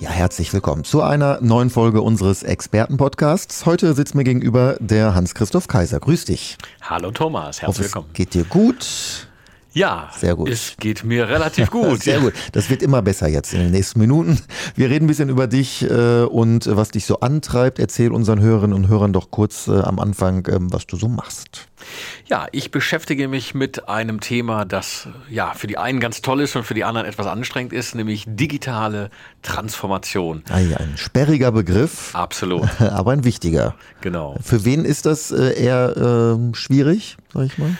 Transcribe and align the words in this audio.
Ja, 0.00 0.10
herzlich 0.10 0.52
willkommen 0.52 0.84
zu 0.84 1.02
einer 1.02 1.40
neuen 1.40 1.70
Folge 1.70 2.02
unseres 2.02 2.44
Expertenpodcasts. 2.44 3.66
Heute 3.66 3.94
sitzt 3.94 4.14
mir 4.14 4.22
gegenüber 4.22 4.76
der 4.78 5.16
Hans-Christoph 5.16 5.66
Kaiser. 5.66 5.98
Grüß 5.98 6.24
dich. 6.24 6.56
Hallo 6.82 7.10
Thomas, 7.10 7.62
herzlich 7.62 7.86
willkommen. 7.86 8.10
Geht 8.12 8.32
dir 8.32 8.44
gut? 8.44 9.26
Ja, 9.72 10.10
sehr 10.16 10.34
gut. 10.34 10.48
Es 10.48 10.76
geht 10.78 11.04
mir 11.04 11.28
relativ 11.28 11.70
gut. 11.70 12.02
sehr 12.02 12.20
gut. 12.20 12.32
Das 12.52 12.70
wird 12.70 12.82
immer 12.82 13.02
besser 13.02 13.28
jetzt 13.28 13.52
in 13.52 13.60
den 13.60 13.70
nächsten 13.70 13.98
Minuten. 14.00 14.40
Wir 14.74 14.88
reden 14.88 15.04
ein 15.04 15.08
bisschen 15.08 15.28
über 15.28 15.46
dich 15.46 15.82
äh, 15.82 16.22
und 16.22 16.66
was 16.74 16.90
dich 16.90 17.04
so 17.04 17.20
antreibt. 17.20 17.78
Erzähl 17.78 18.12
unseren 18.12 18.40
Hörerinnen 18.40 18.74
und 18.74 18.88
Hörern 18.88 19.12
doch 19.12 19.30
kurz 19.30 19.68
äh, 19.68 19.72
am 19.80 19.98
Anfang, 19.98 20.46
äh, 20.46 20.58
was 20.60 20.86
du 20.86 20.96
so 20.96 21.08
machst. 21.08 21.68
Ja, 22.26 22.46
ich 22.50 22.70
beschäftige 22.70 23.28
mich 23.28 23.54
mit 23.54 23.88
einem 23.88 24.20
Thema, 24.20 24.64
das 24.64 25.08
ja 25.30 25.54
für 25.54 25.66
die 25.66 25.78
einen 25.78 26.00
ganz 26.00 26.22
toll 26.22 26.40
ist 26.40 26.56
und 26.56 26.64
für 26.64 26.74
die 26.74 26.84
anderen 26.84 27.06
etwas 27.06 27.26
anstrengend 27.26 27.72
ist, 27.72 27.94
nämlich 27.94 28.24
digitale 28.26 29.10
Transformation. 29.48 30.42
Ein, 30.50 30.94
sperriger 30.96 31.52
Begriff. 31.52 32.14
Absolut. 32.14 32.68
Aber 32.80 33.12
ein 33.12 33.24
wichtiger. 33.24 33.74
Genau. 34.00 34.36
Für 34.42 34.64
wen 34.64 34.84
ist 34.84 35.06
das 35.06 35.30
äh, 35.30 35.60
eher 35.62 35.96
äh, 35.96 36.54
schwierig, 36.54 37.16
sag 37.32 37.46
ich 37.46 37.58
mal? 37.58 37.76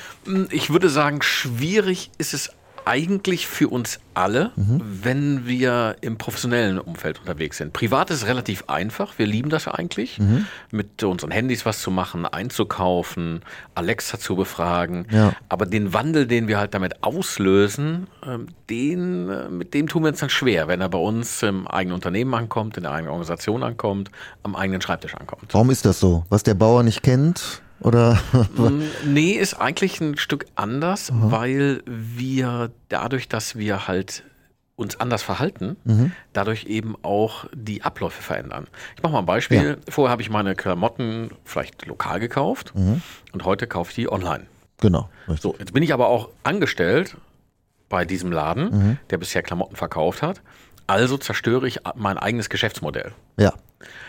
Ich 0.50 0.70
würde 0.70 0.88
sagen, 0.90 1.22
schwierig 1.22 2.10
ist 2.18 2.34
es 2.34 2.50
eigentlich 2.88 3.46
für 3.46 3.68
uns 3.68 4.00
alle, 4.14 4.50
mhm. 4.56 4.80
wenn 5.02 5.46
wir 5.46 5.96
im 6.00 6.16
professionellen 6.16 6.78
Umfeld 6.78 7.20
unterwegs 7.20 7.58
sind. 7.58 7.74
Privat 7.74 8.10
ist 8.10 8.26
relativ 8.26 8.64
einfach. 8.66 9.18
Wir 9.18 9.26
lieben 9.26 9.50
das 9.50 9.68
eigentlich, 9.68 10.18
mhm. 10.18 10.46
mit 10.70 11.02
unseren 11.02 11.30
Handys 11.30 11.66
was 11.66 11.82
zu 11.82 11.90
machen, 11.90 12.24
einzukaufen, 12.24 13.42
Alexa 13.74 14.18
zu 14.18 14.36
befragen. 14.36 15.06
Ja. 15.10 15.34
Aber 15.50 15.66
den 15.66 15.92
Wandel, 15.92 16.26
den 16.26 16.48
wir 16.48 16.58
halt 16.58 16.72
damit 16.72 17.04
auslösen, 17.04 18.06
ähm, 18.26 18.46
den, 18.70 19.28
äh, 19.28 19.48
mit 19.50 19.74
dem 19.74 19.86
tun 19.86 20.02
wir 20.04 20.08
uns 20.08 20.20
dann 20.20 20.30
schwer, 20.30 20.66
wenn 20.66 20.80
er 20.80 20.88
bei 20.88 20.98
uns 20.98 21.42
im 21.42 21.68
eigenen 21.68 21.94
Unternehmen 21.94 22.32
ankommt, 22.32 22.78
in 22.78 22.84
der 22.84 22.92
eigenen 22.92 23.10
Organisation 23.10 23.62
ankommt, 23.62 24.10
am 24.42 24.56
eigenen 24.56 24.80
Schreibtisch 24.80 25.14
ankommt. 25.14 25.52
Warum 25.52 25.68
ist 25.68 25.84
das 25.84 26.00
so? 26.00 26.24
Was 26.30 26.42
der 26.42 26.54
Bauer 26.54 26.82
nicht 26.82 27.02
kennt, 27.02 27.60
oder? 27.80 28.18
Mm, 28.56 28.82
nee, 29.06 29.32
ist 29.32 29.54
eigentlich 29.54 30.00
ein 30.00 30.16
Stück 30.16 30.46
anders, 30.54 31.10
Aha. 31.10 31.30
weil 31.30 31.82
wir 31.86 32.70
dadurch, 32.88 33.28
dass 33.28 33.56
wir 33.56 33.86
halt 33.88 34.24
uns 34.76 35.00
anders 35.00 35.22
verhalten, 35.22 35.76
mhm. 35.84 36.12
dadurch 36.32 36.64
eben 36.66 36.94
auch 37.02 37.46
die 37.52 37.82
Abläufe 37.82 38.22
verändern. 38.22 38.68
Ich 38.96 39.02
mache 39.02 39.12
mal 39.12 39.18
ein 39.18 39.26
Beispiel. 39.26 39.70
Ja. 39.70 39.92
Vorher 39.92 40.12
habe 40.12 40.22
ich 40.22 40.30
meine 40.30 40.54
Klamotten 40.54 41.30
vielleicht 41.44 41.84
lokal 41.86 42.20
gekauft 42.20 42.72
mhm. 42.76 43.02
und 43.32 43.44
heute 43.44 43.66
kaufe 43.66 43.90
ich 43.90 43.96
die 43.96 44.10
online. 44.10 44.46
Genau. 44.80 45.10
Richtig. 45.26 45.42
So, 45.42 45.56
jetzt 45.58 45.72
bin 45.72 45.82
ich 45.82 45.92
aber 45.92 46.06
auch 46.06 46.28
angestellt 46.44 47.16
bei 47.88 48.04
diesem 48.04 48.30
Laden, 48.30 48.70
mhm. 48.70 48.98
der 49.10 49.18
bisher 49.18 49.42
Klamotten 49.42 49.74
verkauft 49.74 50.22
hat. 50.22 50.42
Also 50.86 51.18
zerstöre 51.18 51.66
ich 51.66 51.80
mein 51.96 52.16
eigenes 52.16 52.48
Geschäftsmodell. 52.48 53.12
Ja. 53.36 53.54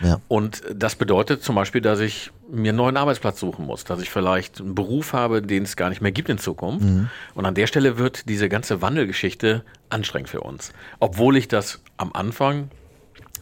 Ja. 0.02 0.20
Und 0.28 0.62
das 0.74 0.96
bedeutet 0.96 1.42
zum 1.42 1.54
Beispiel, 1.54 1.80
dass 1.80 2.00
ich 2.00 2.30
mir 2.50 2.70
einen 2.70 2.78
neuen 2.78 2.96
Arbeitsplatz 2.96 3.38
suchen 3.38 3.66
muss, 3.66 3.84
dass 3.84 4.00
ich 4.00 4.10
vielleicht 4.10 4.60
einen 4.60 4.74
Beruf 4.74 5.12
habe, 5.12 5.42
den 5.42 5.62
es 5.62 5.76
gar 5.76 5.90
nicht 5.90 6.00
mehr 6.00 6.12
gibt 6.12 6.28
in 6.28 6.38
Zukunft. 6.38 6.84
Mhm. 6.84 7.08
Und 7.34 7.46
an 7.46 7.54
der 7.54 7.66
Stelle 7.66 7.98
wird 7.98 8.28
diese 8.28 8.48
ganze 8.48 8.82
Wandelgeschichte 8.82 9.64
anstrengend 9.88 10.28
für 10.28 10.40
uns. 10.40 10.72
Obwohl 10.98 11.36
ich 11.36 11.48
das 11.48 11.80
am 11.96 12.12
Anfang 12.12 12.70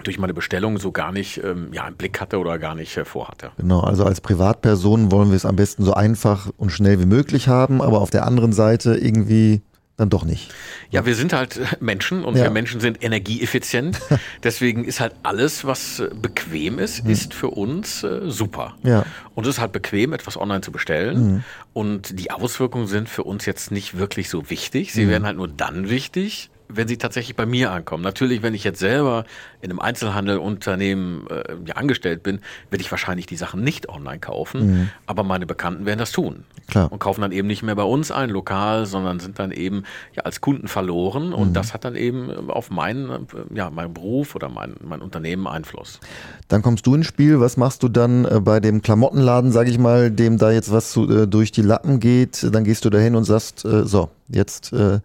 durch 0.05 0.19
meine 0.19 0.34
Bestellung 0.34 0.79
so 0.79 0.93
gar 0.93 1.12
nicht 1.12 1.43
ähm, 1.43 1.71
ja, 1.72 1.87
im 1.89 1.97
Blick 1.97 2.21
hatte 2.21 2.39
oder 2.39 2.59
gar 2.59 2.75
nicht 2.75 2.97
äh, 2.97 3.05
vorhatte. 3.05 3.50
Genau, 3.56 3.81
also 3.81 4.05
als 4.05 4.21
Privatperson 4.21 5.10
wollen 5.10 5.31
wir 5.31 5.37
es 5.37 5.45
am 5.45 5.56
besten 5.56 5.84
so 5.84 5.95
einfach 5.95 6.50
und 6.56 6.71
schnell 6.71 7.00
wie 7.00 7.06
möglich 7.06 7.49
haben, 7.49 7.83
aber 7.83 8.00
auf 8.00 8.10
der 8.10 8.25
anderen 8.27 8.53
Seite 8.53 8.95
irgendwie 8.95 9.62
dann 9.98 10.09
doch 10.10 10.25
nicht. 10.25 10.54
Ja, 10.91 11.04
wir 11.04 11.14
sind 11.14 11.32
halt 11.32 11.60
Menschen 11.82 12.25
und 12.25 12.36
ja. 12.36 12.44
wir 12.44 12.50
Menschen 12.50 12.81
sind 12.81 13.03
energieeffizient. 13.03 14.00
Deswegen 14.44 14.84
ist 14.84 15.00
halt 15.00 15.14
alles, 15.25 15.66
was 15.66 15.98
äh, 15.98 16.09
bequem 16.14 16.78
ist, 16.78 17.04
mhm. 17.04 17.10
ist 17.10 17.34
für 17.34 17.48
uns 17.48 18.04
äh, 18.04 18.31
super. 18.31 18.76
Ja. 18.84 19.04
Und 19.34 19.44
es 19.44 19.56
ist 19.56 19.60
halt 19.60 19.72
bequem, 19.72 20.12
etwas 20.12 20.36
online 20.36 20.60
zu 20.60 20.72
bestellen. 20.72 21.34
Mhm. 21.34 21.44
Und 21.72 22.19
die 22.19 22.31
Auswirkungen 22.31 22.86
sind 22.86 23.09
für 23.09 23.25
uns 23.25 23.44
jetzt 23.44 23.72
nicht 23.72 23.98
wirklich 23.98 24.31
so 24.31 24.48
wichtig. 24.50 24.92
Sie 24.92 25.04
mhm. 25.04 25.10
werden 25.10 25.26
halt 25.26 25.36
nur 25.36 25.48
dann 25.48 25.91
wichtig, 25.91 26.48
wenn 26.69 26.89
sie 26.89 26.99
tatsächlich 26.99 27.37
bei 27.37 27.47
mir 27.47 27.73
ankommen. 27.73 28.03
Natürlich, 28.03 28.43
wenn 28.43 28.55
ich 28.55 28.65
jetzt 28.65 28.79
selber 28.79 29.25
in 29.61 29.71
einem 29.71 29.81
Einzelhandelunternehmen 29.81 31.27
äh, 31.29 31.56
ja, 31.67 31.77
angestellt 31.77 32.23
bin, 32.23 32.41
werde 32.71 32.83
ich 32.83 32.91
wahrscheinlich 32.91 33.27
die 33.27 33.37
Sachen 33.37 33.62
nicht 33.62 33.89
online 33.89 34.19
kaufen, 34.19 34.67
mhm. 34.67 34.91
aber 35.07 35.25
meine 35.25 35.47
Bekannten 35.47 35.87
werden 35.87 35.99
das 35.99 36.12
tun. 36.12 36.45
Klar. 36.69 36.93
Und 36.93 36.99
kaufen 36.99 37.23
dann 37.23 37.33
eben 37.33 37.49
nicht 37.49 37.62
mehr 37.62 37.75
bei 37.75 37.83
uns 37.83 38.11
ein, 38.11 38.28
lokal, 38.28 38.87
sondern 38.87 39.21
sind 39.21 39.39
dann 39.39 39.51
eben 39.51 39.84
ja, 40.15 40.25
als 40.25 40.41
Kunden 40.41 40.69
verloren 40.69 41.33
und 41.33 41.51
mhm. 41.51 41.55
das 41.55 41.73
hat 41.73 41.84
dann 41.84 41.97
eben 41.97 42.51
auf 42.51 42.71
meinen, 42.71 43.27
ja, 43.55 43.71
meinen 43.71 43.95
Beruf 43.95 44.34
oder 44.34 44.49
mein, 44.49 44.75
mein 44.83 45.01
Unternehmen 45.01 45.47
Einfluss. 45.47 46.01
Dann 46.49 46.62
kommst 46.62 46.87
du 46.87 46.95
ins 46.95 47.07
Spiel. 47.07 47.41
Was 47.41 47.57
machst 47.57 47.83
du 47.83 47.89
dann 47.89 48.25
äh, 48.25 48.41
bei 48.41 48.61
dem 48.61 48.83
Klamottenladen, 48.83 49.51
sage 49.53 49.71
ich 49.71 49.78
mal, 49.78 50.11
dem 50.11 50.39
da 50.39 50.51
jetzt 50.51 50.71
was 50.71 50.93
zu, 50.93 51.09
äh, 51.11 51.27
durch 51.27 51.53
die 51.53 51.62
Lappen 51.62 52.01
geht? 52.01 52.47
Dann 52.53 52.65
gehst 52.65 52.84
du 52.84 52.91
dahin 52.91 53.17
und 53.17 53.25
sagst, 53.25 53.65
äh, 53.65 53.84
so, 53.84 54.11
jetzt 54.28 54.73
äh, 54.73 55.01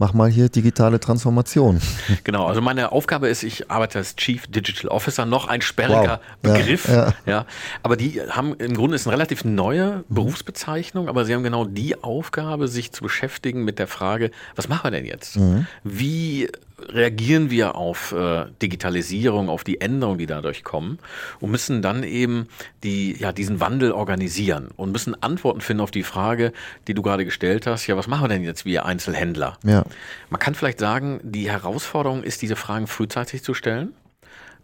mach 0.00 0.14
mal 0.14 0.28
hier 0.30 0.48
digitale 0.48 0.98
Transformation. 0.98 1.80
Genau, 2.24 2.46
also 2.46 2.60
meine 2.60 2.92
Aufgabe 2.92 3.28
ist, 3.28 3.42
ich 3.42 3.70
arbeite 3.70 3.98
als 3.98 4.16
Chief 4.16 4.46
Digital 4.46 4.88
Officer, 4.88 5.26
noch 5.26 5.48
ein 5.48 5.62
sperriger 5.62 6.20
wow. 6.42 6.54
Begriff. 6.54 6.88
Ja, 6.88 6.94
ja. 6.94 7.14
ja, 7.26 7.46
Aber 7.82 7.96
die 7.96 8.20
haben 8.20 8.54
im 8.54 8.74
Grunde 8.74 8.96
ist 8.96 9.06
eine 9.06 9.14
relativ 9.14 9.44
neue 9.44 10.04
Berufsbezeichnung, 10.08 11.08
aber 11.08 11.24
sie 11.24 11.34
haben 11.34 11.42
genau 11.42 11.64
die 11.64 12.02
Aufgabe, 12.02 12.68
sich 12.68 12.92
zu 12.92 13.02
beschäftigen 13.02 13.64
mit 13.64 13.78
der 13.78 13.86
Frage, 13.86 14.30
was 14.56 14.68
machen 14.68 14.84
wir 14.84 14.90
denn 14.90 15.04
jetzt? 15.04 15.36
Mhm. 15.36 15.66
Wie 15.84 16.48
reagieren 16.88 17.50
wir 17.50 17.74
auf 17.76 18.12
äh, 18.12 18.46
Digitalisierung, 18.62 19.48
auf 19.48 19.64
die 19.64 19.80
Änderungen, 19.80 20.18
die 20.18 20.26
dadurch 20.26 20.64
kommen 20.64 20.98
und 21.40 21.50
müssen 21.50 21.82
dann 21.82 22.02
eben 22.02 22.46
die, 22.82 23.16
ja, 23.18 23.32
diesen 23.32 23.60
Wandel 23.60 23.92
organisieren 23.92 24.68
und 24.76 24.92
müssen 24.92 25.20
Antworten 25.22 25.60
finden 25.60 25.82
auf 25.82 25.90
die 25.90 26.02
Frage, 26.02 26.52
die 26.88 26.94
du 26.94 27.02
gerade 27.02 27.24
gestellt 27.24 27.66
hast, 27.66 27.86
ja, 27.86 27.96
was 27.96 28.06
machen 28.06 28.24
wir 28.24 28.28
denn 28.28 28.44
jetzt 28.44 28.64
wir 28.64 28.86
Einzelhändler? 28.86 29.58
Ja. 29.64 29.84
Man 30.28 30.38
kann 30.38 30.54
vielleicht 30.54 30.78
sagen, 30.78 31.20
die 31.22 31.50
Herausforderung 31.50 32.22
ist, 32.22 32.42
diese 32.42 32.56
Fragen 32.56 32.86
frühzeitig 32.86 33.42
zu 33.42 33.54
stellen. 33.54 33.94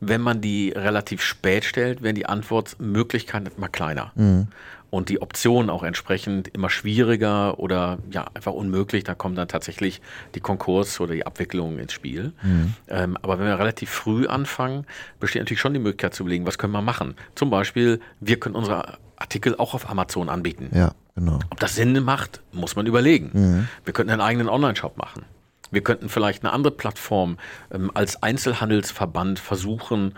Wenn 0.01 0.21
man 0.21 0.41
die 0.41 0.71
relativ 0.71 1.23
spät 1.23 1.65
stellt, 1.65 2.03
werden 2.03 2.17
die 2.17 2.27
Antwortmöglichkeiten 2.27 3.51
immer 3.57 3.69
kleiner. 3.69 4.13
Mhm 4.15 4.49
und 4.91 5.09
die 5.09 5.21
Optionen 5.21 5.71
auch 5.71 5.83
entsprechend 5.83 6.49
immer 6.49 6.71
schwieriger 6.71 7.59
oder 7.59 7.99
ja 8.11 8.27
einfach 8.35 8.53
unmöglich. 8.53 9.05
Da 9.05 9.15
kommen 9.15 9.35
dann 9.35 9.49
tatsächlich 9.49 10.01
die 10.35 10.41
Konkurs 10.41 11.01
oder 11.01 11.15
die 11.15 11.27
Abwicklungen 11.27 11.79
ins 11.79 11.93
Spiel. 11.93 12.33
Mhm. 12.43 12.75
Ähm, 12.89 13.19
aber 13.23 13.39
wenn 13.39 13.47
wir 13.47 13.59
relativ 13.59 13.91
früh 13.91 14.27
anfangen, 14.27 14.87
besteht 15.21 15.43
natürlich 15.43 15.61
schon 15.61 15.75
die 15.75 15.81
Möglichkeit 15.81 16.15
zu 16.15 16.23
überlegen, 16.23 16.47
was 16.47 16.59
können 16.59 16.73
wir 16.73 16.83
machen. 16.83 17.15
Zum 17.35 17.51
Beispiel, 17.51 18.01
wir 18.21 18.39
können 18.39 18.55
unsere 18.55 18.99
Artikel 19.17 19.57
auch 19.57 19.75
auf 19.75 19.91
Amazon 19.91 20.29
anbieten. 20.29 20.71
Ja, 20.73 20.93
genau. 21.15 21.41
Ob 21.51 21.59
das 21.61 21.75
Sinn 21.75 22.03
macht, 22.05 22.41
muss 22.53 22.77
man 22.77 22.87
überlegen. 22.87 23.31
Mhm. 23.33 23.69
Wir 23.85 23.93
könnten 23.93 24.13
einen 24.13 24.23
eigenen 24.23 24.49
Online-Shop 24.49 24.97
machen. 24.97 25.25
Wir 25.71 25.83
könnten 25.83 26.09
vielleicht 26.09 26.45
eine 26.45 26.53
andere 26.53 26.73
Plattform 26.73 27.39
ähm, 27.73 27.91
als 27.95 28.23
Einzelhandelsverband 28.23 29.39
versuchen 29.39 30.15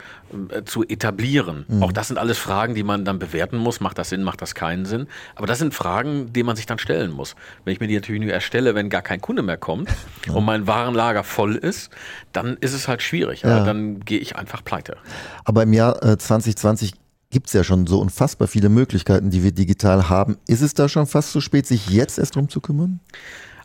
äh, 0.50 0.64
zu 0.64 0.84
etablieren. 0.84 1.64
Mhm. 1.68 1.82
Auch 1.82 1.92
das 1.92 2.08
sind 2.08 2.18
alles 2.18 2.38
Fragen, 2.38 2.74
die 2.74 2.82
man 2.82 3.04
dann 3.04 3.18
bewerten 3.18 3.56
muss. 3.56 3.80
Macht 3.80 3.98
das 3.98 4.10
Sinn, 4.10 4.22
macht 4.22 4.42
das 4.42 4.54
keinen 4.54 4.84
Sinn? 4.84 5.06
Aber 5.34 5.46
das 5.46 5.58
sind 5.58 5.74
Fragen, 5.74 6.32
die 6.32 6.42
man 6.42 6.56
sich 6.56 6.66
dann 6.66 6.78
stellen 6.78 7.10
muss. 7.10 7.34
Wenn 7.64 7.72
ich 7.72 7.80
mir 7.80 7.88
die 7.88 7.94
natürlich 7.94 8.22
nur 8.22 8.32
erstelle, 8.32 8.74
wenn 8.74 8.90
gar 8.90 9.02
kein 9.02 9.20
Kunde 9.20 9.42
mehr 9.42 9.56
kommt 9.56 9.88
ja. 10.26 10.34
und 10.34 10.44
mein 10.44 10.66
Warenlager 10.66 11.24
voll 11.24 11.56
ist, 11.56 11.90
dann 12.32 12.56
ist 12.60 12.74
es 12.74 12.88
halt 12.88 13.02
schwierig. 13.02 13.42
Ja. 13.42 13.64
Dann 13.64 14.00
gehe 14.00 14.18
ich 14.18 14.36
einfach 14.36 14.62
pleite. 14.64 14.96
Aber 15.44 15.62
im 15.62 15.72
Jahr 15.72 16.02
äh, 16.02 16.18
2020 16.18 16.92
gibt 17.30 17.48
es 17.48 17.52
ja 17.52 17.64
schon 17.64 17.86
so 17.86 18.00
unfassbar 18.00 18.48
viele 18.48 18.68
Möglichkeiten, 18.68 19.30
die 19.30 19.42
wir 19.42 19.52
digital 19.52 20.08
haben. 20.08 20.38
Ist 20.46 20.62
es 20.62 20.74
da 20.74 20.88
schon 20.88 21.06
fast 21.06 21.32
zu 21.32 21.40
spät, 21.40 21.66
sich 21.66 21.88
jetzt 21.90 22.18
erst 22.18 22.36
drum 22.36 22.48
zu 22.48 22.60
kümmern? 22.60 23.00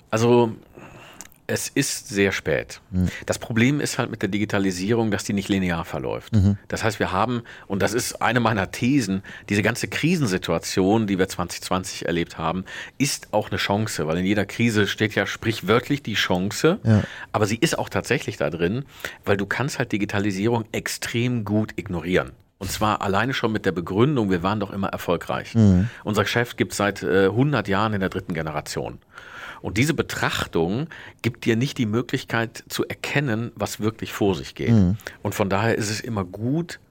Also 0.09 0.51
es 1.47 1.67
ist 1.67 2.07
sehr 2.07 2.31
spät. 2.31 2.81
Mhm. 2.91 3.09
Das 3.25 3.37
Problem 3.37 3.79
ist 3.79 3.97
halt 3.97 4.09
mit 4.09 4.21
der 4.21 4.29
Digitalisierung, 4.29 5.11
dass 5.11 5.23
die 5.23 5.33
nicht 5.33 5.49
linear 5.49 5.83
verläuft. 5.83 6.33
Mhm. 6.33 6.57
Das 6.67 6.83
heißt, 6.83 6.99
wir 6.99 7.11
haben, 7.11 7.43
und 7.67 7.81
das 7.81 7.93
ist 7.93 8.21
eine 8.21 8.39
meiner 8.39 8.71
Thesen, 8.71 9.23
diese 9.49 9.61
ganze 9.61 9.87
Krisensituation, 9.87 11.07
die 11.07 11.19
wir 11.19 11.27
2020 11.27 12.05
erlebt 12.05 12.37
haben, 12.37 12.63
ist 12.97 13.33
auch 13.33 13.49
eine 13.49 13.57
Chance, 13.57 14.07
weil 14.07 14.17
in 14.17 14.25
jeder 14.25 14.45
Krise 14.45 14.87
steht 14.87 15.15
ja 15.15 15.25
sprichwörtlich 15.25 16.01
die 16.01 16.13
Chance, 16.13 16.79
ja. 16.83 17.03
aber 17.31 17.45
sie 17.45 17.57
ist 17.57 17.77
auch 17.77 17.89
tatsächlich 17.89 18.37
da 18.37 18.49
drin, 18.49 18.85
weil 19.25 19.37
du 19.37 19.45
kannst 19.45 19.79
halt 19.79 19.91
Digitalisierung 19.91 20.65
extrem 20.71 21.43
gut 21.43 21.73
ignorieren. 21.75 22.31
Und 22.63 22.71
zwar 22.71 23.01
alleine 23.01 23.33
schon 23.33 23.51
mit 23.51 23.65
der 23.65 23.73
Begründung, 23.73 24.29
wir 24.29 24.41
waren 24.41 24.61
doch 24.61 24.71
immer 24.71 24.87
erfolgreich. 24.87 25.53
Mhm. 25.53 25.89
Unser 26.05 26.23
Geschäft 26.23 26.55
gibt 26.55 26.71
es 26.71 26.77
seit 26.77 27.03
äh, 27.03 27.25
100 27.25 27.67
Jahren 27.67 27.93
in 27.93 27.99
der 27.99 28.07
dritten 28.07 28.33
Generation. 28.33 28.99
Und 29.63 29.77
diese 29.77 29.93
Betrachtung 29.93 30.89
gibt 31.21 31.45
dir 31.45 31.55
nicht 31.55 31.77
die 31.77 31.85
Möglichkeit 31.85 32.65
zu 32.67 32.85
erkennen, 32.85 33.53
was 33.55 33.79
wirklich 33.79 34.11
vor 34.11 34.35
sich 34.35 34.55
geht. 34.55 34.71
Mhm. 34.71 34.97
Und 35.21 35.33
von 35.33 35.49
daher 35.49 35.75
ist 35.75 35.89
es 35.89 36.01
immer 36.01 36.25
gut, 36.25 36.81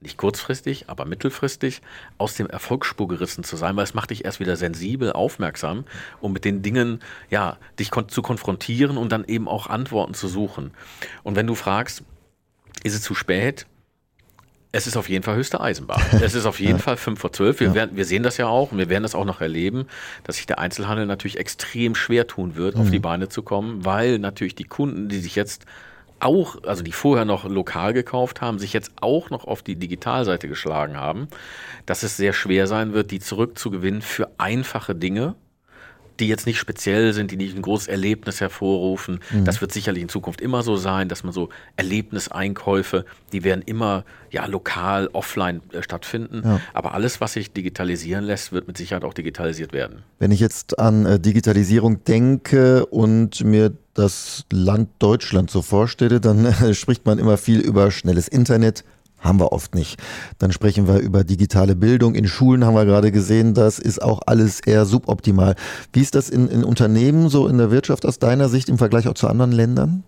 nicht 0.00 0.16
kurzfristig, 0.16 0.88
aber 0.88 1.04
mittelfristig 1.04 1.82
aus 2.16 2.34
dem 2.34 2.46
Erfolgsspur 2.46 3.06
gerissen 3.06 3.44
zu 3.44 3.56
sein, 3.56 3.76
weil 3.76 3.84
es 3.84 3.92
macht 3.92 4.10
dich 4.10 4.24
erst 4.24 4.40
wieder 4.40 4.56
sensibel, 4.56 5.12
aufmerksam, 5.12 5.84
um 6.22 6.32
mit 6.32 6.46
den 6.46 6.62
Dingen, 6.62 7.00
ja, 7.28 7.58
dich 7.78 7.90
kon 7.90 8.08
zu 8.08 8.22
konfrontieren 8.22 8.96
und 8.96 9.12
dann 9.12 9.24
eben 9.24 9.46
auch 9.46 9.66
Antworten 9.66 10.14
zu 10.14 10.26
suchen. 10.26 10.70
Und 11.22 11.36
wenn 11.36 11.46
du 11.46 11.54
fragst, 11.54 12.02
ist 12.82 12.94
es 12.94 13.02
zu 13.02 13.14
spät? 13.14 13.66
Es 14.74 14.86
ist 14.86 14.96
auf 14.96 15.10
jeden 15.10 15.22
Fall 15.22 15.36
höchste 15.36 15.60
Eisenbahn. 15.60 16.02
Es 16.22 16.34
ist 16.34 16.46
auf 16.46 16.58
jeden. 16.58 16.78
Fall 16.78 16.96
fünf 16.96 17.20
vor 17.20 17.32
zwölf. 17.32 17.60
Wir, 17.60 17.68
ja. 17.68 17.74
werden, 17.74 17.96
wir 17.96 18.06
sehen 18.06 18.22
das 18.22 18.38
ja 18.38 18.46
auch 18.46 18.72
und 18.72 18.78
wir 18.78 18.88
werden 18.88 19.02
das 19.02 19.14
auch 19.14 19.26
noch 19.26 19.42
erleben, 19.42 19.86
dass 20.24 20.36
sich 20.36 20.46
der 20.46 20.58
Einzelhandel 20.58 21.06
natürlich 21.06 21.38
extrem 21.38 21.94
schwer 21.94 22.26
tun 22.26 22.56
wird, 22.56 22.76
mhm. 22.76 22.80
auf 22.80 22.90
die 22.90 22.98
Beine 22.98 23.28
zu 23.28 23.42
kommen, 23.42 23.84
weil 23.84 24.18
natürlich 24.18 24.54
die 24.54 24.64
Kunden, 24.64 25.08
die 25.08 25.18
sich 25.18 25.36
jetzt 25.36 25.66
auch, 26.20 26.62
also 26.64 26.82
die 26.82 26.92
vorher 26.92 27.24
noch 27.24 27.44
lokal 27.44 27.92
gekauft 27.92 28.40
haben, 28.40 28.58
sich 28.58 28.72
jetzt 28.72 28.92
auch 29.00 29.30
noch 29.30 29.44
auf 29.44 29.62
die 29.62 29.76
Digitalseite 29.76 30.48
geschlagen 30.48 30.96
haben, 30.96 31.28
dass 31.84 32.02
es 32.02 32.16
sehr 32.16 32.32
schwer 32.32 32.66
sein 32.66 32.92
wird, 32.92 33.10
die 33.10 33.20
zurückzugewinnen 33.20 34.02
für 34.02 34.30
einfache 34.38 34.94
Dinge, 34.94 35.34
die 36.22 36.28
jetzt 36.28 36.46
nicht 36.46 36.58
speziell 36.58 37.12
sind, 37.12 37.32
die 37.32 37.36
nicht 37.36 37.56
ein 37.56 37.62
großes 37.62 37.88
Erlebnis 37.88 38.40
hervorrufen. 38.40 39.18
Mhm. 39.32 39.44
Das 39.44 39.60
wird 39.60 39.72
sicherlich 39.72 40.02
in 40.02 40.08
Zukunft 40.08 40.40
immer 40.40 40.62
so 40.62 40.76
sein, 40.76 41.08
dass 41.08 41.24
man 41.24 41.32
so 41.32 41.48
Erlebniseinkäufe, 41.74 43.04
die 43.32 43.42
werden 43.42 43.62
immer 43.66 44.04
ja 44.30 44.46
lokal, 44.46 45.08
offline 45.12 45.62
äh, 45.72 45.82
stattfinden. 45.82 46.42
Ja. 46.44 46.60
Aber 46.74 46.94
alles, 46.94 47.20
was 47.20 47.32
sich 47.32 47.52
digitalisieren 47.52 48.24
lässt, 48.24 48.52
wird 48.52 48.68
mit 48.68 48.76
Sicherheit 48.76 49.02
auch 49.02 49.14
digitalisiert 49.14 49.72
werden. 49.72 50.04
Wenn 50.20 50.30
ich 50.30 50.38
jetzt 50.38 50.78
an 50.78 51.06
äh, 51.06 51.18
Digitalisierung 51.18 52.04
denke 52.04 52.86
und 52.86 53.44
mir 53.44 53.72
das 53.94 54.44
Land 54.52 54.90
Deutschland 55.00 55.50
so 55.50 55.60
vorstelle, 55.60 56.20
dann 56.20 56.44
äh, 56.44 56.72
spricht 56.74 57.04
man 57.04 57.18
immer 57.18 57.36
viel 57.36 57.58
über 57.58 57.90
schnelles 57.90 58.28
Internet, 58.28 58.84
haben 59.22 59.40
wir 59.40 59.52
oft 59.52 59.74
nicht. 59.74 59.98
Dann 60.38 60.52
sprechen 60.52 60.86
wir 60.86 60.98
über 60.98 61.24
digitale 61.24 61.74
Bildung. 61.74 62.14
In 62.14 62.26
Schulen 62.26 62.64
haben 62.64 62.74
wir 62.74 62.84
gerade 62.84 63.12
gesehen, 63.12 63.54
das 63.54 63.78
ist 63.78 64.02
auch 64.02 64.20
alles 64.26 64.60
eher 64.60 64.84
suboptimal. 64.84 65.54
Wie 65.92 66.00
ist 66.00 66.14
das 66.14 66.28
in, 66.28 66.48
in 66.48 66.64
Unternehmen 66.64 67.28
so 67.28 67.48
in 67.48 67.58
der 67.58 67.70
Wirtschaft 67.70 68.04
aus 68.04 68.18
deiner 68.18 68.48
Sicht 68.48 68.68
im 68.68 68.78
Vergleich 68.78 69.08
auch 69.08 69.14
zu 69.14 69.28
anderen 69.28 69.52
Ländern? 69.52 70.04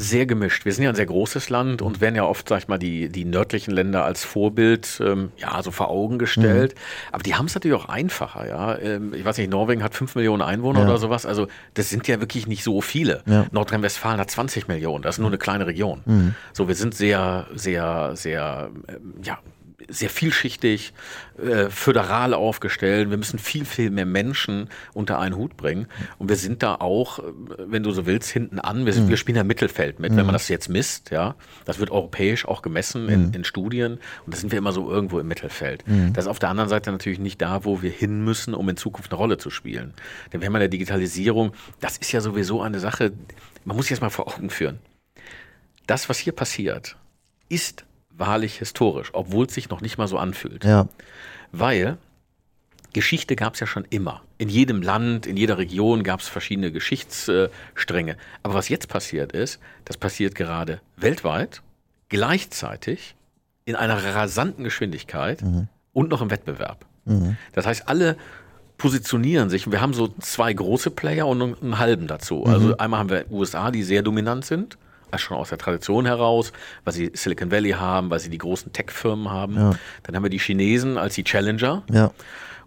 Sehr 0.00 0.26
gemischt. 0.26 0.64
Wir 0.64 0.72
sind 0.72 0.84
ja 0.84 0.90
ein 0.90 0.94
sehr 0.94 1.06
großes 1.06 1.50
Land 1.50 1.82
und 1.82 2.00
werden 2.00 2.14
ja 2.14 2.22
oft, 2.22 2.48
sag 2.48 2.58
ich 2.58 2.68
mal, 2.68 2.78
die, 2.78 3.08
die 3.08 3.24
nördlichen 3.24 3.72
Länder 3.72 4.04
als 4.04 4.24
Vorbild 4.24 5.02
ähm, 5.04 5.32
ja 5.36 5.60
so 5.60 5.72
vor 5.72 5.90
Augen 5.90 6.20
gestellt. 6.20 6.76
Mhm. 6.76 7.08
Aber 7.10 7.22
die 7.24 7.34
haben 7.34 7.46
es 7.46 7.54
natürlich 7.56 7.76
auch 7.76 7.88
einfacher, 7.88 8.46
ja. 8.46 8.78
Ähm, 8.78 9.12
ich 9.12 9.24
weiß 9.24 9.38
nicht, 9.38 9.50
Norwegen 9.50 9.82
hat 9.82 9.96
fünf 9.96 10.14
Millionen 10.14 10.40
Einwohner 10.40 10.80
ja. 10.80 10.84
oder 10.84 10.98
sowas. 10.98 11.26
Also 11.26 11.48
das 11.74 11.90
sind 11.90 12.06
ja 12.06 12.20
wirklich 12.20 12.46
nicht 12.46 12.62
so 12.62 12.80
viele. 12.80 13.24
Ja. 13.26 13.46
Nordrhein-Westfalen 13.50 14.20
hat 14.20 14.30
20 14.30 14.68
Millionen. 14.68 15.02
Das 15.02 15.16
ist 15.16 15.18
nur 15.18 15.30
eine 15.30 15.38
kleine 15.38 15.66
Region. 15.66 16.02
Mhm. 16.06 16.34
So, 16.52 16.68
wir 16.68 16.76
sind 16.76 16.94
sehr, 16.94 17.48
sehr, 17.56 18.12
sehr, 18.14 18.70
ähm, 18.86 19.14
ja, 19.24 19.40
sehr 19.88 20.10
vielschichtig, 20.10 20.92
äh, 21.38 21.70
föderal 21.70 22.34
aufgestellt. 22.34 23.10
Wir 23.10 23.16
müssen 23.16 23.38
viel, 23.38 23.64
viel 23.64 23.90
mehr 23.90 24.04
Menschen 24.04 24.68
unter 24.92 25.18
einen 25.18 25.36
Hut 25.36 25.56
bringen. 25.56 25.86
Und 26.18 26.28
wir 26.28 26.36
sind 26.36 26.62
da 26.62 26.74
auch, 26.74 27.18
äh, 27.20 27.22
wenn 27.58 27.82
du 27.82 27.90
so 27.90 28.04
willst, 28.04 28.30
hinten 28.30 28.58
an. 28.58 28.84
Wir, 28.84 28.92
sind, 28.92 29.06
mhm. 29.06 29.08
wir 29.08 29.16
spielen 29.16 29.36
ja 29.36 29.44
Mittelfeld 29.44 29.98
mit, 29.98 30.12
mhm. 30.12 30.18
wenn 30.18 30.26
man 30.26 30.34
das 30.34 30.48
jetzt 30.48 30.68
misst. 30.68 31.10
Ja, 31.10 31.36
Das 31.64 31.78
wird 31.78 31.90
europäisch 31.90 32.46
auch 32.46 32.60
gemessen 32.60 33.08
in, 33.08 33.28
mhm. 33.28 33.34
in 33.34 33.44
Studien. 33.44 33.94
Und 34.26 34.34
da 34.34 34.36
sind 34.36 34.52
wir 34.52 34.58
immer 34.58 34.72
so 34.72 34.90
irgendwo 34.90 35.18
im 35.18 35.26
Mittelfeld. 35.26 35.86
Mhm. 35.88 36.12
Das 36.12 36.26
ist 36.26 36.28
auf 36.28 36.38
der 36.38 36.50
anderen 36.50 36.68
Seite 36.68 36.92
natürlich 36.92 37.18
nicht 37.18 37.40
da, 37.40 37.64
wo 37.64 37.80
wir 37.80 37.90
hin 37.90 38.22
müssen, 38.22 38.54
um 38.54 38.68
in 38.68 38.76
Zukunft 38.76 39.10
eine 39.10 39.18
Rolle 39.18 39.38
zu 39.38 39.48
spielen. 39.48 39.94
Denn 40.32 40.40
wir 40.40 40.46
haben 40.46 40.54
ja 40.54 40.60
der 40.60 40.68
Digitalisierung, 40.68 41.52
das 41.80 41.96
ist 41.96 42.12
ja 42.12 42.20
sowieso 42.20 42.60
eine 42.60 42.78
Sache, 42.78 43.12
man 43.64 43.76
muss 43.76 43.86
sich 43.86 43.96
das 43.96 44.02
mal 44.02 44.10
vor 44.10 44.28
Augen 44.28 44.50
führen. 44.50 44.78
Das, 45.86 46.10
was 46.10 46.18
hier 46.18 46.34
passiert, 46.34 46.96
ist 47.48 47.86
wahrlich 48.18 48.58
historisch, 48.58 49.10
obwohl 49.12 49.46
es 49.46 49.54
sich 49.54 49.70
noch 49.70 49.80
nicht 49.80 49.96
mal 49.98 50.08
so 50.08 50.18
anfühlt. 50.18 50.64
Ja. 50.64 50.88
Weil 51.52 51.96
Geschichte 52.92 53.36
gab 53.36 53.54
es 53.54 53.60
ja 53.60 53.66
schon 53.66 53.86
immer. 53.90 54.22
In 54.38 54.48
jedem 54.48 54.82
Land, 54.82 55.26
in 55.26 55.36
jeder 55.36 55.58
Region 55.58 56.02
gab 56.02 56.20
es 56.20 56.28
verschiedene 56.28 56.72
Geschichtsstränge. 56.72 58.16
Aber 58.42 58.54
was 58.54 58.68
jetzt 58.68 58.88
passiert 58.88 59.32
ist, 59.32 59.60
das 59.84 59.96
passiert 59.96 60.34
gerade 60.34 60.80
weltweit, 60.96 61.62
gleichzeitig, 62.08 63.14
in 63.64 63.76
einer 63.76 64.02
rasanten 64.02 64.64
Geschwindigkeit 64.64 65.42
mhm. 65.42 65.68
und 65.92 66.08
noch 66.08 66.22
im 66.22 66.30
Wettbewerb. 66.30 66.86
Mhm. 67.04 67.36
Das 67.52 67.66
heißt, 67.66 67.86
alle 67.86 68.16
positionieren 68.78 69.50
sich. 69.50 69.70
Wir 69.70 69.82
haben 69.82 69.92
so 69.92 70.08
zwei 70.20 70.52
große 70.52 70.90
Player 70.90 71.26
und 71.26 71.62
einen 71.62 71.78
halben 71.78 72.06
dazu. 72.06 72.44
Also 72.44 72.68
mhm. 72.68 72.74
einmal 72.78 73.00
haben 73.00 73.10
wir 73.10 73.30
USA, 73.30 73.70
die 73.70 73.82
sehr 73.82 74.02
dominant 74.02 74.46
sind 74.46 74.78
also 74.78 74.86
schon 75.16 75.36
aus 75.36 75.48
der 75.48 75.58
Tradition 75.58 76.06
heraus, 76.06 76.52
weil 76.84 76.92
sie 76.92 77.10
Silicon 77.14 77.50
Valley 77.50 77.70
haben, 77.70 78.10
weil 78.10 78.18
sie 78.20 78.30
die 78.30 78.38
großen 78.38 78.72
Tech-Firmen 78.72 79.30
haben. 79.30 79.56
Ja. 79.56 79.72
Dann 80.02 80.16
haben 80.16 80.22
wir 80.22 80.30
die 80.30 80.38
Chinesen 80.38 80.98
als 80.98 81.14
die 81.14 81.24
Challenger. 81.24 81.82
Ja. 81.90 82.10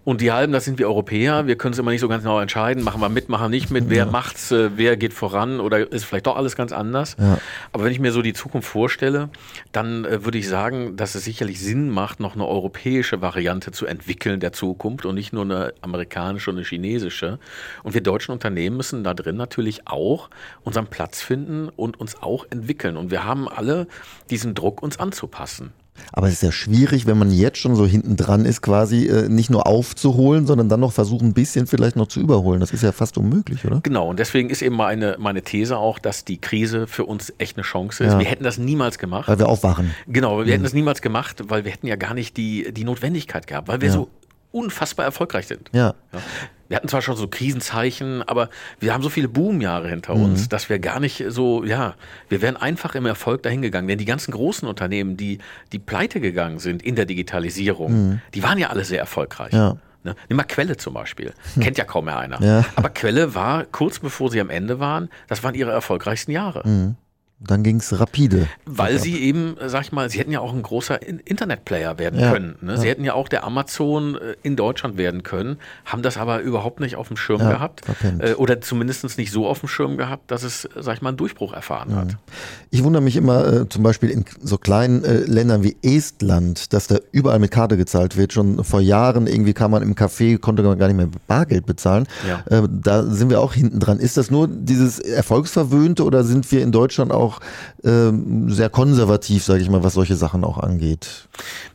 Und 0.04 0.22
die 0.22 0.32
halben, 0.32 0.52
das 0.52 0.66
sind 0.66 0.80
wir 0.80 0.88
Europäer. 0.88 1.46
Wir 1.46 1.56
können 1.56 1.74
es 1.74 1.80
immer 1.80 1.92
nicht 1.92 2.02
so 2.02 2.08
ganz 2.08 2.24
genau 2.24 2.40
entscheiden. 2.40 2.84
Machen 2.84 3.02
wir 3.02 3.10
mit, 3.10 3.30
machen 3.30 3.44
wir 3.44 3.50
nicht 3.50 3.70
mit. 3.70 3.90
Wer 3.90 4.06
ja. 4.06 4.12
macht's? 4.12 4.52
Äh, 4.52 4.72
wer 4.76 4.98
geht 4.98 5.14
voran? 5.14 5.60
Oder 5.60 5.92
ist 5.92 6.06
vielleicht 6.06 6.26
doch 6.26 6.38
alles 6.38 6.56
ganz 6.56 6.72
anders? 6.72 7.16
Ja. 7.20 7.38
Aber 7.72 7.84
wenn 7.84 7.92
ich 7.92 8.00
mir 8.00 8.12
so 8.12 8.24
die 8.24 8.34
Zukunft 8.34 8.68
vorstelle, 8.68 9.30
dann 9.72 10.06
äh, 10.06 10.26
würde 10.26 10.40
ich 10.40 10.48
sagen, 10.48 10.96
dass 10.96 11.14
es 11.14 11.24
sicherlich 11.24 11.60
Sinn 11.60 11.92
macht, 11.92 12.20
noch 12.20 12.34
eine 12.34 12.48
europäische 12.48 13.22
Variante 13.22 13.72
zu 13.72 13.86
entwickeln 13.86 14.40
der 14.40 14.54
Zukunft 14.54 15.06
und 15.06 15.14
nicht 15.14 15.34
nur 15.34 15.44
eine 15.44 15.74
amerikanische 15.82 16.50
und 16.50 16.58
eine 16.58 16.66
chinesische. 16.66 17.38
Und 17.84 17.94
wir 17.94 18.02
deutschen 18.02 18.32
Unternehmen 18.32 18.78
müssen 18.78 19.04
da 19.04 19.14
drin 19.14 19.36
natürlich 19.36 19.88
auch 19.88 20.32
unseren 20.64 20.88
Platz 20.88 21.22
finden 21.22 21.70
und 21.70 22.00
uns 22.00 22.20
auch 22.20 22.48
entwickeln. 22.50 22.98
Und 22.98 23.12
wir 23.12 23.24
haben 23.24 23.48
alle 23.48 23.88
diesen 24.32 24.56
Druck, 24.56 24.82
uns 24.82 25.00
anzupassen. 25.00 25.74
Aber 26.12 26.28
es 26.28 26.34
ist 26.34 26.44
ja 26.44 26.52
schwierig, 26.52 27.06
wenn 27.08 27.18
man 27.18 27.32
jetzt 27.32 27.58
schon 27.58 27.76
so 27.76 27.86
hinten 27.86 28.16
dran 28.16 28.46
ist, 28.46 28.62
quasi 28.62 29.08
äh, 29.08 29.30
nicht 29.30 29.50
nur 29.50 29.68
aufzuholen, 29.68 30.46
sondern 30.46 30.70
dann 30.70 30.80
noch 30.80 30.92
versuchen, 30.92 31.30
ein 31.30 31.34
bisschen 31.34 31.68
vielleicht 31.68 31.96
noch 31.96 32.08
zu 32.08 32.20
überholen. 32.20 32.60
Das 32.60 32.72
ist 32.72 32.84
ja 32.84 32.92
fast 32.92 33.18
unmöglich, 33.18 33.66
oder? 33.66 33.82
Genau, 33.84 34.10
und 34.10 34.20
deswegen 34.20 34.50
ist 34.50 34.62
eben 34.62 34.76
meine, 34.76 35.16
meine 35.20 35.42
These 35.42 35.78
auch, 35.78 36.00
dass 36.00 36.26
die 36.26 36.40
Krise 36.40 36.88
für 36.88 37.06
uns 37.06 37.34
echt 37.38 37.58
eine 37.58 37.64
Chance 37.64 38.04
ist. 38.04 38.14
Ja. 38.14 38.20
Wir 38.20 38.26
hätten 38.28 38.44
das 38.44 38.58
niemals 38.58 38.98
gemacht. 38.98 39.28
Weil 39.28 39.40
wir 39.40 39.50
aufwachen. 39.50 39.92
Genau, 40.08 40.38
wir 40.38 40.46
mhm. 40.46 40.50
hätten 40.50 40.64
das 40.64 40.74
niemals 40.74 41.02
gemacht, 41.02 41.44
weil 41.48 41.66
wir 41.66 41.72
hätten 41.72 41.88
ja 41.88 41.96
gar 41.96 42.14
nicht 42.14 42.38
die, 42.38 42.74
die 42.74 42.84
Notwendigkeit 42.84 43.48
gehabt, 43.48 43.68
weil 43.68 43.82
wir 43.82 43.88
ja. 43.88 43.94
so 43.94 44.10
unfassbar 44.52 45.06
erfolgreich 45.06 45.48
sind. 45.48 45.70
Ja. 45.74 45.96
ja. 46.14 46.20
Wir 46.68 46.78
hatten 46.78 46.88
zwar 46.88 47.02
schon 47.02 47.18
so 47.18 47.28
Krisenzeichen, 47.28 48.24
aber 48.24 48.50
wir 48.80 48.94
haben 48.94 49.04
so 49.04 49.10
viele 49.10 49.28
Boomjahre 49.28 49.90
hinter 49.90 50.16
mhm. 50.16 50.24
uns, 50.24 50.48
dass 50.48 50.70
wir 50.70 50.80
gar 50.80 51.02
nicht 51.02 51.24
so, 51.28 51.66
ja, 51.66 51.96
wir 52.30 52.42
wären 52.42 52.56
einfach 52.56 52.96
im 52.96 53.06
Erfolg 53.06 53.44
dahingegangen. 53.44 53.90
Denn 53.90 53.98
die 53.98 54.06
ganzen 54.06 54.32
großen 54.32 54.68
Unternehmen, 54.68 55.18
die, 55.18 55.40
die 55.74 55.80
pleite 55.80 56.22
gegangen 56.22 56.60
sind 56.60 56.82
in 56.82 56.96
der 56.96 57.06
Digitalisierung, 57.06 57.92
mhm. 57.92 58.22
die 58.34 58.42
waren 58.42 58.58
ja 58.58 58.70
alle 58.70 58.86
sehr 58.86 59.00
erfolgreich. 59.00 59.52
Ja. 59.52 59.78
Ne? 60.04 60.16
Nimm 60.30 60.38
mal 60.38 60.44
Quelle 60.44 60.78
zum 60.78 60.94
Beispiel. 60.94 61.34
Hm. 61.54 61.64
Kennt 61.64 61.78
ja 61.78 61.84
kaum 61.84 62.06
mehr 62.06 62.18
einer. 62.18 62.42
Ja. 62.42 62.66
Aber 62.76 62.90
Quelle 62.90 63.36
war, 63.36 63.66
kurz 63.66 64.00
bevor 64.00 64.32
sie 64.32 64.42
am 64.42 64.50
Ende 64.50 64.80
waren, 64.80 65.10
das 65.28 65.44
waren 65.44 65.54
ihre 65.54 65.72
erfolgreichsten 65.72 66.32
Jahre. 66.32 66.68
Mhm. 66.68 66.96
Dann 67.44 67.64
ging 67.64 67.78
es 67.78 68.00
rapide. 68.00 68.48
Weil 68.66 69.00
sie 69.00 69.18
eben, 69.18 69.56
sag 69.66 69.82
ich 69.82 69.92
mal, 69.92 70.10
sie 70.10 70.20
hätten 70.20 70.32
ja 70.32 70.40
auch 70.42 70.54
ein 70.54 70.62
großer 70.62 71.00
Internetplayer 71.02 71.98
werden 71.98 72.20
ja, 72.20 72.32
können. 72.32 72.56
Ne? 72.62 72.78
Sie 72.78 72.86
ja. 72.86 72.92
hätten 72.92 73.04
ja 73.04 73.14
auch 73.14 73.28
der 73.28 73.44
Amazon 73.44 74.16
äh, 74.16 74.36
in 74.44 74.56
Deutschland 74.56 74.98
werden 74.98 75.24
können, 75.24 75.58
haben 75.86 76.04
das 76.04 76.18
aber 76.18 76.42
überhaupt 76.42 76.80
nicht 76.80 76.96
auf 76.96 77.08
dem 77.08 77.18
Schirm 77.18 77.42
ja, 77.42 77.52
gehabt. 77.52 77.82
Äh, 78.20 78.34
oder 78.34 78.62
zumindest 78.62 79.18
nicht 79.18 79.32
so 79.32 79.48
auf 79.48 79.60
dem 79.62 79.70
Schirm 79.70 79.98
gehabt, 79.98 80.30
dass 80.30 80.44
es, 80.44 80.70
sag 80.80 80.96
ich 80.96 81.02
mal, 81.02 81.10
einen 81.10 81.18
Durchbruch 81.18 81.54
erfahren 81.54 81.96
hat. 81.96 82.18
Ich 82.70 82.84
wundere 82.84 83.02
mich 83.02 83.16
immer, 83.16 83.62
äh, 83.62 83.70
zum 83.70 83.82
Beispiel 83.82 84.10
in 84.10 84.26
so 84.42 84.58
kleinen 84.58 85.04
äh, 85.04 85.22
Ländern 85.22 85.64
wie 85.64 85.78
Estland, 85.82 86.74
dass 86.74 86.88
da 86.88 87.00
überall 87.12 87.40
mit 87.40 87.50
Karte 87.50 87.76
gezahlt 87.76 88.18
wird. 88.18 88.34
Schon 88.34 88.64
vor 88.64 88.82
Jahren 88.82 89.26
irgendwie 89.26 89.54
kam 89.54 89.72
man 89.72 89.82
im 89.82 89.96
Café, 89.96 90.38
konnte 90.38 90.62
man 90.64 90.78
gar 90.78 90.88
nicht 90.88 90.98
mehr 90.98 91.10
Bargeld 91.28 91.66
bezahlen. 91.66 92.08
Äh, 92.46 92.62
da 92.70 93.04
sind 93.04 93.30
wir 93.30 93.42
auch 93.42 93.54
hinten 93.54 93.80
dran. 93.80 94.00
Ist 94.00 94.18
das 94.18 94.30
nur 94.30 94.48
dieses 94.48 95.00
Erfolgsverwöhnte 95.00 96.04
oder 96.04 96.24
sind 96.24 96.52
wir 96.52 96.62
in 96.62 96.72
Deutschland 96.72 97.12
auch 97.12 97.31
auch 97.32 97.40
ähm, 97.84 98.50
sehr 98.50 98.70
konservativ, 98.70 99.44
sage 99.44 99.62
ich 99.62 99.70
mal, 99.70 99.84
was 99.84 99.94
solche 99.94 100.16
Sachen 100.16 100.44
auch 100.44 100.58
angeht. 100.58 101.28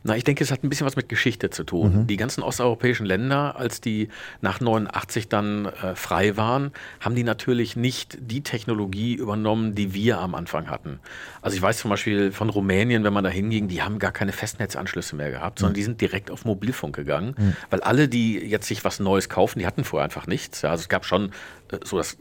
Na, 0.03 0.15
ich 0.15 0.23
denke, 0.23 0.43
es 0.43 0.51
hat 0.51 0.63
ein 0.63 0.69
bisschen 0.69 0.85
was 0.85 0.95
mit 0.95 1.09
Geschichte 1.09 1.49
zu 1.49 1.63
tun. 1.63 2.01
Mhm. 2.01 2.07
Die 2.07 2.17
ganzen 2.17 2.43
osteuropäischen 2.43 3.05
Länder, 3.05 3.55
als 3.57 3.81
die 3.81 4.09
nach 4.41 4.59
89 4.59 5.29
dann 5.29 5.65
äh, 5.65 5.95
frei 5.95 6.37
waren, 6.37 6.71
haben 6.99 7.15
die 7.15 7.23
natürlich 7.23 7.75
nicht 7.75 8.17
die 8.21 8.41
Technologie 8.41 9.15
übernommen, 9.15 9.75
die 9.75 9.93
wir 9.93 10.19
am 10.19 10.35
Anfang 10.35 10.69
hatten. 10.69 10.99
Also 11.41 11.55
ich 11.55 11.61
weiß 11.61 11.79
zum 11.79 11.89
Beispiel 11.89 12.31
von 12.31 12.49
Rumänien, 12.49 13.03
wenn 13.03 13.13
man 13.13 13.23
da 13.23 13.29
hinging, 13.29 13.67
die 13.67 13.81
haben 13.81 13.99
gar 13.99 14.11
keine 14.11 14.31
Festnetzanschlüsse 14.31 15.15
mehr 15.15 15.31
gehabt, 15.31 15.59
sondern 15.59 15.73
mhm. 15.73 15.75
die 15.75 15.83
sind 15.83 16.01
direkt 16.01 16.31
auf 16.31 16.45
Mobilfunk 16.45 16.95
gegangen, 16.95 17.35
mhm. 17.37 17.55
weil 17.69 17.81
alle, 17.81 18.07
die 18.07 18.37
jetzt 18.37 18.67
sich 18.67 18.83
was 18.83 18.99
Neues 18.99 19.29
kaufen, 19.29 19.59
die 19.59 19.65
hatten 19.65 19.83
vorher 19.83 20.05
einfach 20.05 20.27
nichts. 20.27 20.61
Ja, 20.61 20.71
also 20.71 20.81
es 20.81 20.89
gab 20.89 21.05
schon 21.05 21.31
so 21.83 21.97
das 21.97 22.13
äh, 22.13 22.17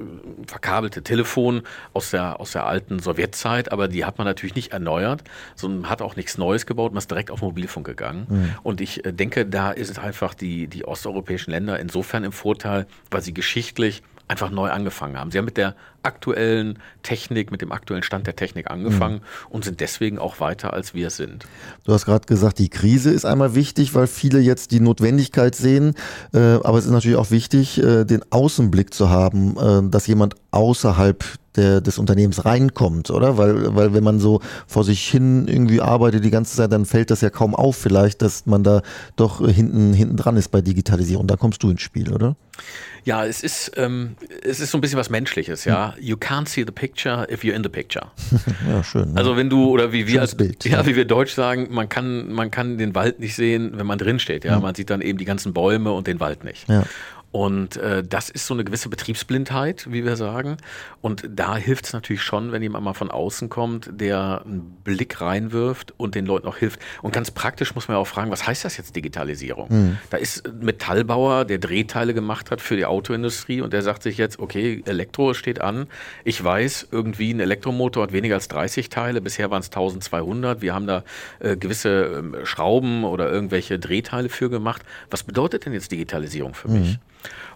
verkabelte 0.46 1.02
Telefon 1.02 1.62
aus 1.92 2.10
der, 2.10 2.40
aus 2.40 2.52
der 2.52 2.66
alten 2.66 2.98
Sowjetzeit, 2.98 3.72
aber 3.72 3.88
die 3.88 4.04
hat 4.04 4.18
man 4.18 4.26
natürlich 4.26 4.54
nicht 4.54 4.72
erneuert, 4.72 5.22
sondern 5.54 5.88
hat 5.90 6.02
auch 6.02 6.16
nichts 6.16 6.38
Neues 6.38 6.66
gebaut, 6.66 6.92
man 6.92 6.98
ist 6.98 7.10
direkt 7.10 7.30
auf 7.30 7.42
Mobilfunk 7.42 7.86
gegangen. 7.86 8.26
Mhm. 8.28 8.54
Und 8.62 8.80
ich 8.80 9.04
äh, 9.04 9.12
denke, 9.12 9.46
da 9.46 9.70
ist 9.70 9.98
einfach 9.98 10.34
die, 10.34 10.66
die 10.66 10.84
osteuropäischen 10.84 11.50
Länder 11.50 11.78
insofern 11.78 12.24
im 12.24 12.32
Vorteil, 12.32 12.86
weil 13.10 13.22
sie 13.22 13.34
geschichtlich 13.34 14.02
einfach 14.28 14.50
neu 14.50 14.70
angefangen 14.70 15.18
haben. 15.18 15.30
Sie 15.30 15.38
haben 15.38 15.44
mit 15.44 15.56
der 15.56 15.74
aktuellen 16.02 16.78
Technik, 17.02 17.50
mit 17.50 17.62
dem 17.62 17.72
aktuellen 17.72 18.02
Stand 18.02 18.26
der 18.26 18.36
Technik 18.36 18.70
angefangen 18.70 19.16
mhm. 19.16 19.50
und 19.50 19.64
sind 19.64 19.80
deswegen 19.80 20.18
auch 20.18 20.40
weiter, 20.40 20.72
als 20.72 20.94
wir 20.94 21.10
sind. 21.10 21.46
Du 21.84 21.92
hast 21.92 22.06
gerade 22.06 22.26
gesagt, 22.26 22.58
die 22.58 22.68
Krise 22.68 23.10
ist 23.10 23.24
einmal 23.24 23.54
wichtig, 23.54 23.94
weil 23.94 24.06
viele 24.06 24.38
jetzt 24.40 24.70
die 24.70 24.80
Notwendigkeit 24.80 25.54
sehen. 25.54 25.94
Äh, 26.32 26.38
aber 26.38 26.78
es 26.78 26.86
ist 26.86 26.92
natürlich 26.92 27.16
auch 27.16 27.30
wichtig, 27.30 27.82
äh, 27.82 28.04
den 28.04 28.22
Außenblick 28.30 28.94
zu 28.94 29.10
haben, 29.10 29.56
äh, 29.58 29.90
dass 29.90 30.06
jemand 30.06 30.34
außerhalb 30.50 31.24
der, 31.56 31.80
des 31.80 31.98
Unternehmens 31.98 32.44
reinkommt, 32.44 33.10
oder? 33.10 33.38
Weil, 33.38 33.74
weil 33.74 33.94
wenn 33.94 34.04
man 34.04 34.20
so 34.20 34.40
vor 34.66 34.84
sich 34.84 35.08
hin 35.08 35.48
irgendwie 35.48 35.80
arbeitet 35.80 36.24
die 36.24 36.30
ganze 36.30 36.56
Zeit, 36.56 36.72
dann 36.72 36.84
fällt 36.84 37.10
das 37.10 37.20
ja 37.20 37.30
kaum 37.30 37.54
auf 37.54 37.76
vielleicht, 37.76 38.22
dass 38.22 38.46
man 38.46 38.62
da 38.62 38.82
doch 39.16 39.46
hinten, 39.46 39.92
hinten 39.92 40.16
dran 40.16 40.36
ist 40.36 40.48
bei 40.48 40.60
Digitalisierung. 40.60 41.26
Da 41.26 41.36
kommst 41.36 41.62
du 41.62 41.70
ins 41.70 41.82
Spiel, 41.82 42.12
oder? 42.12 42.36
Ja, 43.06 43.24
es 43.24 43.44
ist, 43.44 43.70
ähm, 43.76 44.16
es 44.42 44.58
ist 44.58 44.72
so 44.72 44.78
ein 44.78 44.80
bisschen 44.80 44.98
was 44.98 45.10
Menschliches, 45.10 45.64
ja. 45.64 45.94
You 46.00 46.16
can't 46.16 46.48
see 46.48 46.64
the 46.66 46.72
picture 46.72 47.24
if 47.30 47.44
you're 47.44 47.54
in 47.54 47.62
the 47.62 47.68
picture. 47.68 48.06
ja, 48.68 48.82
schön. 48.82 49.12
Ne? 49.12 49.16
Also 49.16 49.36
wenn 49.36 49.48
du, 49.48 49.68
oder 49.68 49.92
wie 49.92 50.08
wir 50.08 50.20
als, 50.20 50.34
Bild, 50.34 50.64
ja, 50.64 50.78
ja, 50.78 50.86
wie 50.86 50.96
wir 50.96 51.04
Deutsch 51.04 51.32
sagen, 51.32 51.68
man 51.70 51.88
kann, 51.88 52.32
man 52.32 52.50
kann 52.50 52.78
den 52.78 52.96
Wald 52.96 53.20
nicht 53.20 53.36
sehen, 53.36 53.74
wenn 53.76 53.86
man 53.86 53.98
drin 53.98 54.18
steht, 54.18 54.44
ja. 54.44 54.52
ja. 54.52 54.60
Man 54.60 54.74
sieht 54.74 54.90
dann 54.90 55.02
eben 55.02 55.18
die 55.18 55.24
ganzen 55.24 55.52
Bäume 55.52 55.92
und 55.92 56.08
den 56.08 56.18
Wald 56.18 56.42
nicht. 56.42 56.68
Ja. 56.68 56.82
Und 57.32 57.76
äh, 57.76 58.02
das 58.02 58.30
ist 58.30 58.46
so 58.46 58.54
eine 58.54 58.64
gewisse 58.64 58.88
Betriebsblindheit, 58.88 59.92
wie 59.92 60.04
wir 60.04 60.16
sagen. 60.16 60.56
Und 61.02 61.28
da 61.28 61.56
hilft 61.56 61.84
es 61.84 61.92
natürlich 61.92 62.22
schon, 62.22 62.50
wenn 62.50 62.62
jemand 62.62 62.84
mal 62.84 62.94
von 62.94 63.10
außen 63.10 63.50
kommt, 63.50 63.90
der 63.92 64.42
einen 64.44 64.62
Blick 64.84 65.20
reinwirft 65.20 65.92
und 65.98 66.14
den 66.14 66.24
Leuten 66.24 66.48
auch 66.48 66.56
hilft. 66.56 66.80
Und 67.02 67.12
ganz 67.12 67.30
praktisch 67.30 67.74
muss 67.74 67.88
man 67.88 67.96
ja 67.96 68.00
auch 68.00 68.06
fragen, 68.06 68.30
was 68.30 68.46
heißt 68.46 68.64
das 68.64 68.78
jetzt 68.78 68.96
Digitalisierung? 68.96 69.68
Mhm. 69.68 69.98
Da 70.08 70.16
ist 70.16 70.46
ein 70.46 70.60
Metallbauer, 70.60 71.44
der 71.44 71.58
Drehteile 71.58 72.14
gemacht 72.14 72.50
hat 72.50 72.62
für 72.62 72.76
die 72.76 72.86
Autoindustrie 72.86 73.60
und 73.60 73.72
der 73.74 73.82
sagt 73.82 74.02
sich 74.02 74.16
jetzt, 74.16 74.38
okay, 74.38 74.82
Elektro 74.86 75.34
steht 75.34 75.60
an. 75.60 75.88
Ich 76.24 76.42
weiß, 76.42 76.88
irgendwie 76.90 77.34
ein 77.34 77.40
Elektromotor 77.40 78.04
hat 78.04 78.12
weniger 78.12 78.36
als 78.36 78.48
30 78.48 78.88
Teile. 78.88 79.20
Bisher 79.20 79.50
waren 79.50 79.60
es 79.60 79.66
1200. 79.66 80.62
Wir 80.62 80.74
haben 80.74 80.86
da 80.86 81.04
äh, 81.40 81.56
gewisse 81.56 82.24
äh, 82.40 82.46
Schrauben 82.46 83.04
oder 83.04 83.30
irgendwelche 83.30 83.78
Drehteile 83.78 84.30
für 84.30 84.48
gemacht. 84.48 84.82
Was 85.10 85.22
bedeutet 85.22 85.66
denn 85.66 85.74
jetzt 85.74 85.92
Digitalisierung 85.92 86.54
für 86.54 86.68
mhm. 86.68 86.80
mich? 86.80 86.98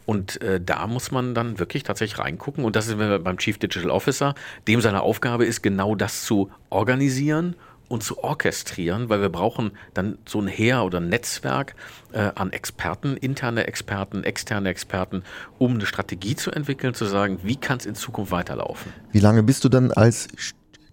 Und 0.06 0.40
äh, 0.42 0.60
da 0.60 0.86
muss 0.86 1.10
man 1.10 1.34
dann 1.34 1.58
wirklich 1.58 1.82
tatsächlich 1.82 2.18
reingucken. 2.18 2.64
Und 2.64 2.76
das 2.76 2.88
ist 2.88 2.98
beim 2.98 3.38
Chief 3.38 3.58
Digital 3.58 3.90
Officer, 3.90 4.34
dem 4.68 4.80
seine 4.80 5.02
Aufgabe 5.02 5.44
ist, 5.44 5.62
genau 5.62 5.94
das 5.94 6.24
zu 6.24 6.50
organisieren 6.70 7.56
und 7.90 8.04
zu 8.04 8.22
orchestrieren, 8.22 9.08
weil 9.08 9.20
wir 9.20 9.30
brauchen 9.30 9.72
dann 9.94 10.16
so 10.24 10.40
ein 10.40 10.46
Heer 10.46 10.84
oder 10.84 11.00
ein 11.00 11.08
Netzwerk 11.08 11.74
äh, 12.12 12.30
an 12.36 12.52
Experten, 12.52 13.16
interne 13.16 13.66
Experten, 13.66 14.22
externe 14.22 14.68
Experten, 14.68 15.24
um 15.58 15.74
eine 15.74 15.86
Strategie 15.86 16.36
zu 16.36 16.52
entwickeln, 16.52 16.94
zu 16.94 17.04
sagen, 17.04 17.40
wie 17.42 17.56
kann 17.56 17.78
es 17.78 17.86
in 17.86 17.96
Zukunft 17.96 18.30
weiterlaufen. 18.30 18.92
Wie 19.10 19.18
lange 19.18 19.42
bist 19.42 19.64
du 19.64 19.68
dann 19.68 19.90
als 19.90 20.28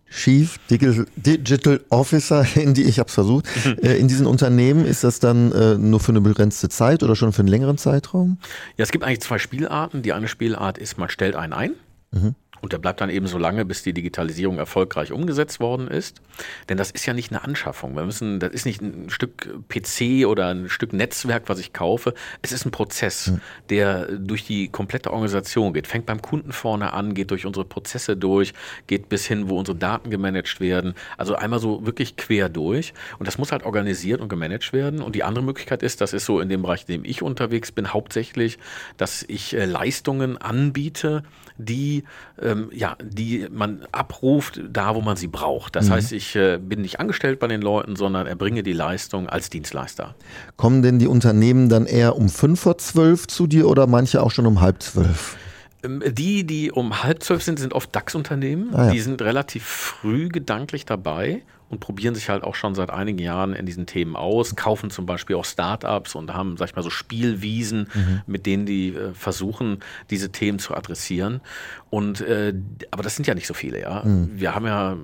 Chief 0.10 0.58
Digital 0.70 1.82
Officer 1.90 2.46
in 2.56 2.74
die, 2.74 2.84
ich 2.84 3.00
habe 3.00 3.08
es 3.08 3.14
versucht, 3.14 3.46
mhm. 3.66 3.78
äh, 3.82 3.98
in 3.98 4.08
diesen 4.08 4.26
Unternehmen, 4.26 4.86
ist 4.86 5.04
das 5.04 5.20
dann 5.20 5.52
äh, 5.52 5.78
nur 5.78 6.00
für 6.00 6.12
eine 6.12 6.22
begrenzte 6.22 6.70
Zeit 6.70 7.04
oder 7.04 7.16
schon 7.16 7.34
für 7.34 7.40
einen 7.40 7.50
längeren 7.50 7.78
Zeitraum? 7.78 8.38
Ja, 8.78 8.84
es 8.84 8.92
gibt 8.92 9.04
eigentlich 9.04 9.22
zwei 9.22 9.38
Spielarten. 9.38 10.02
Die 10.02 10.14
eine 10.14 10.28
Spielart 10.28 10.78
ist, 10.78 10.98
man 10.98 11.10
stellt 11.10 11.36
einen 11.36 11.54
ein. 11.54 11.72
Mhm. 12.12 12.36
Und 12.62 12.74
der 12.74 12.78
bleibt 12.78 13.02
dann 13.02 13.10
eben 13.10 13.28
so 13.28 13.38
lange, 13.38 13.66
bis 13.66 13.84
die 13.84 13.94
Digitalisierung 13.94 14.58
erfolgreich 14.58 15.12
umgesetzt 15.12 15.60
worden 15.60 15.88
ist. 15.88 16.22
Denn 16.70 16.78
das 16.78 16.92
ist 16.92 17.06
ja 17.06 17.14
nicht 17.14 17.32
eine 17.32 17.44
Anschaffung. 17.44 17.96
Wir 17.96 18.06
müssen, 18.06 18.40
das 18.40 18.52
ist 18.52 18.66
nicht 18.66 18.82
ein 18.82 19.10
Stück 19.10 19.50
PC 19.70 20.26
oder 20.28 20.50
ein 20.50 20.70
Stück 20.70 20.94
Netzwerk, 20.94 21.44
was 21.48 21.60
ich 21.60 21.74
kaufe. 21.74 22.14
Es 22.42 22.52
ist 22.52 22.66
ein 22.66 22.72
Prozess, 22.72 23.28
mhm. 23.28 23.42
der 23.70 24.06
durch 24.18 24.46
die 24.46 24.70
komplette 24.70 25.12
Organisation 25.12 25.74
geht. 25.74 25.88
Fängt 25.88 26.06
beim 26.06 26.22
Kunden 26.22 26.52
vorne 26.52 26.94
an, 26.94 27.14
geht 27.14 27.32
durch 27.32 27.46
unsere 27.46 27.66
Prozesse 27.66 28.18
durch, 28.18 28.54
geht 28.88 29.10
bis 29.10 29.26
hin, 29.26 29.50
wo 29.50 29.58
unsere 29.58 29.78
Daten 29.78 30.10
gemanagt 30.10 30.60
werden. 30.60 30.94
Also 31.18 31.36
einmal 31.36 31.60
so 31.60 31.86
wirklich 31.86 32.16
quer 32.16 32.50
durch. 32.50 32.94
Und 33.20 33.28
das 33.28 33.38
muss 33.38 33.52
halt 33.52 33.64
organisiert 33.64 34.22
und 34.22 34.30
gemanagt 34.30 34.74
werden. 34.74 35.02
Und 35.02 35.16
die 35.16 35.24
andere 35.24 35.44
Möglichkeit 35.44 35.84
ist, 35.84 36.02
das 36.02 36.14
ist 36.14 36.26
so 36.26 36.40
in 36.40 36.50
dem 36.50 36.62
Bereich, 36.62 36.86
in 36.88 37.02
dem 37.02 37.06
ich 37.06 37.22
unterwegs 37.22 37.72
bin, 37.72 37.94
hauptsächlich, 37.94 38.58
dass 38.98 39.24
ich 39.28 39.56
äh, 39.56 39.66
Leistungen 39.66 40.38
anbiete, 40.38 41.24
die 41.58 42.04
ähm, 42.48 42.70
ja, 42.74 42.96
die 43.04 43.48
man 43.52 43.86
abruft, 43.92 44.62
da 44.70 44.96
wo 44.96 45.02
man 45.02 45.18
sie 45.18 45.28
braucht. 45.28 45.76
Das 45.76 45.88
mhm. 45.88 45.94
heißt, 45.94 46.12
ich 46.14 46.36
äh, 46.36 46.58
bin 46.58 46.82
nicht 46.82 47.00
angestellt 47.00 47.40
bei 47.40 47.48
den 47.48 47.62
Leuten, 47.62 47.96
sondern 47.96 48.28
erbringe 48.28 48.64
die 48.64 48.74
Leistung 48.74 49.28
als 49.28 49.50
Dienstleister. 49.50 50.16
Kommen 50.56 50.82
denn 50.82 51.00
die 51.00 51.08
Unternehmen 51.08 51.70
dann 51.70 51.86
eher 51.86 52.16
um 52.16 52.30
fünf 52.30 52.62
vor 52.62 52.78
zwölf 52.78 53.28
zu 53.28 53.48
dir 53.48 53.68
oder 53.68 53.88
manche 53.88 54.24
auch 54.24 54.32
schon 54.32 54.46
um 54.46 54.62
halb 54.62 54.82
zwölf? 54.82 55.38
Ähm, 55.84 56.02
die, 56.08 56.46
die 56.46 56.72
um 56.72 57.04
halb 57.04 57.24
zwölf 57.24 57.44
sind, 57.44 57.60
sind 57.60 57.74
oft 57.74 57.96
DAX-Unternehmen. 57.96 58.74
Ah, 58.74 58.86
ja. 58.86 58.92
Die 58.92 59.00
sind 59.00 59.22
relativ 59.22 59.64
früh 59.66 60.30
gedanklich 60.30 60.86
dabei 60.86 61.44
und 61.70 61.80
probieren 61.80 62.16
sich 62.16 62.30
halt 62.30 62.44
auch 62.44 62.56
schon 62.56 62.76
seit 62.76 62.90
einigen 62.90 63.20
Jahren 63.20 63.54
in 63.54 63.66
diesen 63.66 63.86
Themen 63.86 64.16
aus, 64.16 64.56
kaufen 64.56 64.90
zum 64.90 65.06
Beispiel 65.06 65.36
auch 65.36 65.46
Startups 65.46 66.16
und 66.16 66.34
haben, 66.34 66.58
sag 66.58 66.70
ich 66.70 66.76
mal, 66.76 66.82
so 66.82 66.90
Spielwiesen, 66.90 67.90
mhm. 67.94 68.22
mit 68.26 68.46
denen 68.46 68.66
die 68.66 68.90
äh, 68.90 69.14
versuchen, 69.14 69.80
diese 70.10 70.32
Themen 70.32 70.60
zu 70.60 70.76
adressieren. 70.76 71.42
Und 71.90 72.22
äh, 72.22 72.54
aber 72.92 73.04
das 73.04 73.16
sind 73.16 73.28
ja 73.28 73.34
nicht 73.34 73.48
so 73.48 73.54
viele, 73.54 73.82
ja. 73.82 74.04
Mhm. 74.04 74.32
Wir 74.34 74.56
haben 74.56 74.66
ja 74.66 74.98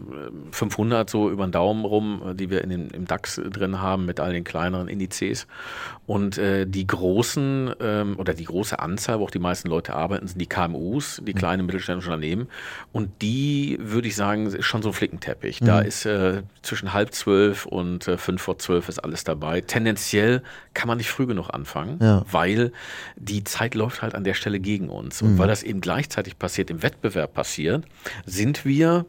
500 0.51 1.07
äh, 1.07 1.11
so 1.11 1.29
über 1.29 1.45
den 1.45 1.51
Daumen 1.51 1.85
rum, 1.85 2.21
äh, 2.31 2.35
die 2.35 2.49
wir 2.49 2.61
in 2.61 2.69
den, 2.69 2.89
im 2.89 3.05
DAX 3.05 3.35
drin 3.35 3.81
haben 3.81 4.05
mit 4.05 4.19
all 4.19 4.33
den 4.33 4.43
kleineren 4.43 4.87
Indizes. 4.87 5.47
Und 6.05 6.37
äh, 6.37 6.65
die 6.65 6.85
großen 6.85 7.73
ähm, 7.79 8.15
oder 8.17 8.33
die 8.33 8.43
große 8.43 8.79
Anzahl, 8.79 9.19
wo 9.19 9.25
auch 9.25 9.31
die 9.31 9.39
meisten 9.39 9.69
Leute 9.69 9.93
arbeiten, 9.93 10.27
sind 10.27 10.39
die 10.39 10.47
KMUs, 10.47 11.21
die 11.25 11.33
mhm. 11.33 11.37
kleinen 11.37 11.65
mittelständischen 11.65 12.13
Unternehmen. 12.13 12.47
Und 12.91 13.21
die 13.21 13.77
würde 13.79 14.09
ich 14.09 14.15
sagen, 14.15 14.45
ist 14.47 14.65
schon 14.65 14.81
so 14.81 14.89
ein 14.89 14.93
Flickenteppich. 14.93 15.61
Mhm. 15.61 15.65
Da 15.65 15.79
ist 15.79 16.05
äh, 16.05 16.43
zwischen 16.63 16.93
halb 16.93 17.13
zwölf 17.13 17.65
und 17.65 18.07
äh, 18.07 18.17
fünf 18.17 18.41
vor 18.41 18.57
zwölf 18.57 18.89
ist 18.89 18.99
alles 18.99 19.23
dabei. 19.23 19.61
Tendenziell 19.61 20.41
kann 20.73 20.87
man 20.87 20.97
nicht 20.97 21.09
früh 21.09 21.27
genug 21.27 21.49
anfangen, 21.49 21.99
ja. 22.01 22.23
weil 22.31 22.71
die 23.15 23.43
Zeit 23.43 23.75
läuft 23.75 24.01
halt 24.01 24.15
an 24.15 24.23
der 24.23 24.33
Stelle 24.33 24.59
gegen 24.59 24.89
uns. 24.89 25.21
Und 25.21 25.33
mhm. 25.33 25.37
weil 25.37 25.47
das 25.47 25.63
eben 25.63 25.81
gleichzeitig 25.81 26.39
passiert 26.39 26.69
im 26.69 26.81
Wettbewerb 26.81 27.33
passiert, 27.33 27.85
sind 28.25 28.65
wir 28.65 29.05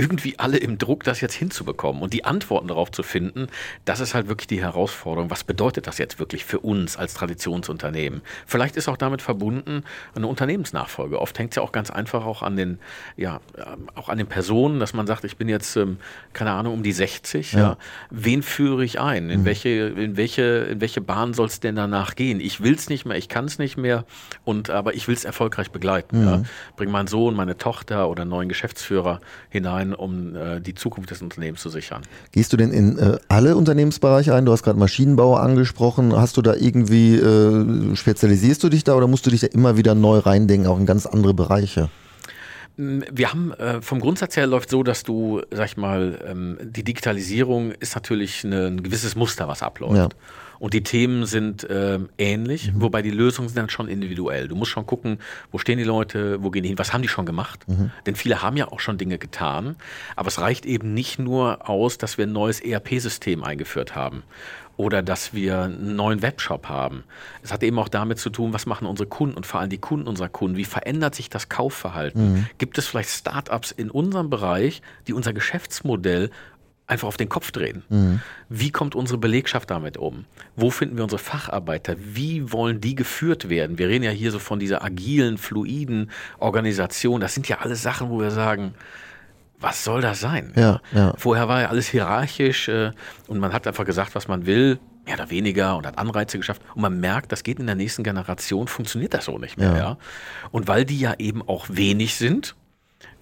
irgendwie 0.00 0.38
alle 0.38 0.56
im 0.56 0.78
Druck, 0.78 1.04
das 1.04 1.20
jetzt 1.20 1.34
hinzubekommen 1.34 2.00
und 2.00 2.14
die 2.14 2.24
Antworten 2.24 2.68
darauf 2.68 2.90
zu 2.90 3.02
finden, 3.02 3.48
das 3.84 4.00
ist 4.00 4.14
halt 4.14 4.28
wirklich 4.28 4.46
die 4.46 4.62
Herausforderung. 4.62 5.30
Was 5.30 5.44
bedeutet 5.44 5.86
das 5.86 5.98
jetzt 5.98 6.18
wirklich 6.18 6.46
für 6.46 6.60
uns 6.60 6.96
als 6.96 7.12
Traditionsunternehmen? 7.12 8.22
Vielleicht 8.46 8.76
ist 8.76 8.88
auch 8.88 8.96
damit 8.96 9.20
verbunden 9.20 9.84
eine 10.14 10.26
Unternehmensnachfolge. 10.26 11.20
Oft 11.20 11.38
hängt 11.38 11.50
es 11.50 11.56
ja 11.56 11.62
auch 11.62 11.72
ganz 11.72 11.90
einfach 11.90 12.24
auch 12.24 12.42
an 12.42 12.56
den, 12.56 12.78
ja, 13.18 13.40
ähm, 13.58 13.88
auch 13.94 14.08
an 14.08 14.16
den 14.16 14.26
Personen, 14.26 14.80
dass 14.80 14.94
man 14.94 15.06
sagt, 15.06 15.24
ich 15.24 15.36
bin 15.36 15.50
jetzt, 15.50 15.76
ähm, 15.76 15.98
keine 16.32 16.52
Ahnung, 16.52 16.72
um 16.72 16.82
die 16.82 16.92
60. 16.92 17.52
Ja. 17.52 17.58
ja. 17.58 17.76
Wen 18.08 18.42
führe 18.42 18.82
ich 18.84 19.00
ein? 19.00 19.28
In 19.28 19.42
mhm. 19.42 19.44
welche, 19.44 19.68
in 19.68 20.16
welche, 20.16 20.42
in 20.42 20.80
welche 20.80 21.02
Bahn 21.02 21.34
soll 21.34 21.46
es 21.46 21.60
denn 21.60 21.76
danach 21.76 22.14
gehen? 22.14 22.40
Ich 22.40 22.62
will 22.62 22.74
es 22.74 22.88
nicht 22.88 23.04
mehr, 23.04 23.18
ich 23.18 23.28
kann 23.28 23.44
es 23.44 23.58
nicht 23.58 23.76
mehr 23.76 24.06
und 24.44 24.70
aber 24.70 24.94
ich 24.94 25.08
will 25.08 25.14
es 25.14 25.24
erfolgreich 25.24 25.70
begleiten. 25.70 26.22
Mhm. 26.22 26.26
Ja. 26.26 26.42
Bring 26.76 26.90
meinen 26.90 27.06
Sohn, 27.06 27.36
meine 27.36 27.58
Tochter 27.58 28.08
oder 28.08 28.22
einen 28.22 28.30
neuen 28.30 28.48
Geschäftsführer 28.48 29.20
hinein 29.50 29.89
um 29.94 30.36
äh, 30.36 30.60
die 30.60 30.74
Zukunft 30.74 31.10
des 31.10 31.22
Unternehmens 31.22 31.60
zu 31.60 31.68
sichern. 31.68 32.02
Gehst 32.32 32.52
du 32.52 32.56
denn 32.56 32.72
in 32.72 32.98
äh, 32.98 33.18
alle 33.28 33.56
Unternehmensbereiche 33.56 34.34
ein? 34.34 34.44
Du 34.44 34.52
hast 34.52 34.62
gerade 34.62 34.78
Maschinenbau 34.78 35.36
angesprochen. 35.36 36.14
Hast 36.14 36.36
du 36.36 36.42
da 36.42 36.54
irgendwie, 36.54 37.16
äh, 37.16 37.96
spezialisierst 37.96 38.62
du 38.62 38.68
dich 38.68 38.84
da 38.84 38.94
oder 38.94 39.06
musst 39.06 39.26
du 39.26 39.30
dich 39.30 39.40
da 39.40 39.46
immer 39.48 39.76
wieder 39.76 39.94
neu 39.94 40.18
reindenken, 40.18 40.68
auch 40.68 40.78
in 40.78 40.86
ganz 40.86 41.06
andere 41.06 41.34
Bereiche? 41.34 41.90
Mm, 42.76 43.00
wir 43.10 43.30
haben 43.30 43.52
äh, 43.52 43.82
vom 43.82 44.00
Grundsatz 44.00 44.36
her 44.36 44.46
läuft 44.46 44.70
so, 44.70 44.82
dass 44.82 45.02
du, 45.02 45.42
sag 45.50 45.66
ich 45.66 45.76
mal, 45.76 46.18
ähm, 46.26 46.58
die 46.62 46.84
Digitalisierung 46.84 47.72
ist 47.72 47.94
natürlich 47.94 48.44
eine, 48.44 48.66
ein 48.66 48.82
gewisses 48.82 49.16
Muster, 49.16 49.48
was 49.48 49.62
abläuft. 49.62 49.96
Ja. 49.96 50.08
Und 50.60 50.74
die 50.74 50.82
Themen 50.82 51.24
sind 51.24 51.64
äh, 51.64 51.98
ähnlich, 52.18 52.72
mhm. 52.72 52.82
wobei 52.82 53.02
die 53.02 53.10
Lösungen 53.10 53.48
sind 53.48 53.56
dann 53.56 53.70
schon 53.70 53.88
individuell. 53.88 54.46
Du 54.46 54.54
musst 54.54 54.70
schon 54.70 54.86
gucken, 54.86 55.18
wo 55.50 55.58
stehen 55.58 55.78
die 55.78 55.84
Leute, 55.84 56.42
wo 56.42 56.50
gehen 56.50 56.62
die 56.62 56.68
hin, 56.68 56.78
was 56.78 56.92
haben 56.92 57.02
die 57.02 57.08
schon 57.08 57.26
gemacht? 57.26 57.66
Mhm. 57.66 57.90
Denn 58.04 58.14
viele 58.14 58.42
haben 58.42 58.58
ja 58.58 58.68
auch 58.68 58.78
schon 58.78 58.98
Dinge 58.98 59.16
getan. 59.16 59.76
Aber 60.16 60.28
es 60.28 60.38
reicht 60.38 60.66
eben 60.66 60.92
nicht 60.92 61.18
nur 61.18 61.68
aus, 61.68 61.96
dass 61.96 62.18
wir 62.18 62.26
ein 62.26 62.32
neues 62.32 62.60
ERP-System 62.60 63.42
eingeführt 63.42 63.96
haben 63.96 64.22
oder 64.76 65.02
dass 65.02 65.34
wir 65.34 65.62
einen 65.62 65.96
neuen 65.96 66.22
Webshop 66.22 66.68
haben. 66.68 67.04
Es 67.42 67.52
hat 67.52 67.62
eben 67.62 67.78
auch 67.78 67.88
damit 67.88 68.18
zu 68.18 68.30
tun, 68.30 68.52
was 68.52 68.64
machen 68.64 68.86
unsere 68.86 69.08
Kunden 69.08 69.36
und 69.36 69.46
vor 69.46 69.60
allem 69.60 69.68
die 69.70 69.78
Kunden 69.78 70.08
unserer 70.08 70.28
Kunden. 70.28 70.56
Wie 70.56 70.64
verändert 70.64 71.14
sich 71.14 71.28
das 71.28 71.48
Kaufverhalten? 71.48 72.32
Mhm. 72.32 72.46
Gibt 72.58 72.78
es 72.78 72.86
vielleicht 72.86 73.10
Startups 73.10 73.72
in 73.72 73.90
unserem 73.90 74.30
Bereich, 74.30 74.80
die 75.06 75.12
unser 75.12 75.32
Geschäftsmodell 75.32 76.30
einfach 76.90 77.08
auf 77.08 77.16
den 77.16 77.28
Kopf 77.28 77.52
drehen. 77.52 77.82
Mhm. 77.88 78.20
Wie 78.48 78.70
kommt 78.70 78.94
unsere 78.94 79.18
Belegschaft 79.18 79.70
damit 79.70 79.96
um? 79.96 80.24
Wo 80.56 80.70
finden 80.70 80.96
wir 80.96 81.04
unsere 81.04 81.20
Facharbeiter? 81.20 81.94
Wie 81.98 82.52
wollen 82.52 82.80
die 82.80 82.94
geführt 82.94 83.48
werden? 83.48 83.78
Wir 83.78 83.88
reden 83.88 84.04
ja 84.04 84.10
hier 84.10 84.32
so 84.32 84.38
von 84.38 84.58
dieser 84.58 84.84
agilen, 84.84 85.38
fluiden 85.38 86.10
Organisation. 86.38 87.20
Das 87.20 87.34
sind 87.34 87.48
ja 87.48 87.58
alles 87.58 87.82
Sachen, 87.82 88.10
wo 88.10 88.20
wir 88.20 88.30
sagen, 88.30 88.74
was 89.60 89.84
soll 89.84 90.00
das 90.00 90.20
sein? 90.20 90.52
Ja, 90.56 90.80
ja. 90.92 91.14
Vorher 91.16 91.46
war 91.48 91.60
ja 91.60 91.68
alles 91.68 91.86
hierarchisch 91.88 92.68
äh, 92.68 92.92
und 93.28 93.38
man 93.38 93.52
hat 93.52 93.66
einfach 93.66 93.84
gesagt, 93.84 94.14
was 94.14 94.26
man 94.26 94.46
will, 94.46 94.78
mehr 95.04 95.14
oder 95.14 95.30
weniger 95.30 95.76
und 95.76 95.86
hat 95.86 95.98
Anreize 95.98 96.38
geschafft. 96.38 96.62
Und 96.74 96.82
man 96.82 96.98
merkt, 96.98 97.30
das 97.30 97.42
geht 97.42 97.58
in 97.58 97.66
der 97.66 97.74
nächsten 97.74 98.02
Generation, 98.02 98.68
funktioniert 98.68 99.14
das 99.14 99.26
so 99.26 99.38
nicht 99.38 99.58
mehr. 99.58 99.76
Ja. 99.76 99.98
Und 100.50 100.66
weil 100.66 100.84
die 100.84 100.98
ja 100.98 101.14
eben 101.18 101.42
auch 101.46 101.66
wenig 101.68 102.16
sind, 102.16 102.56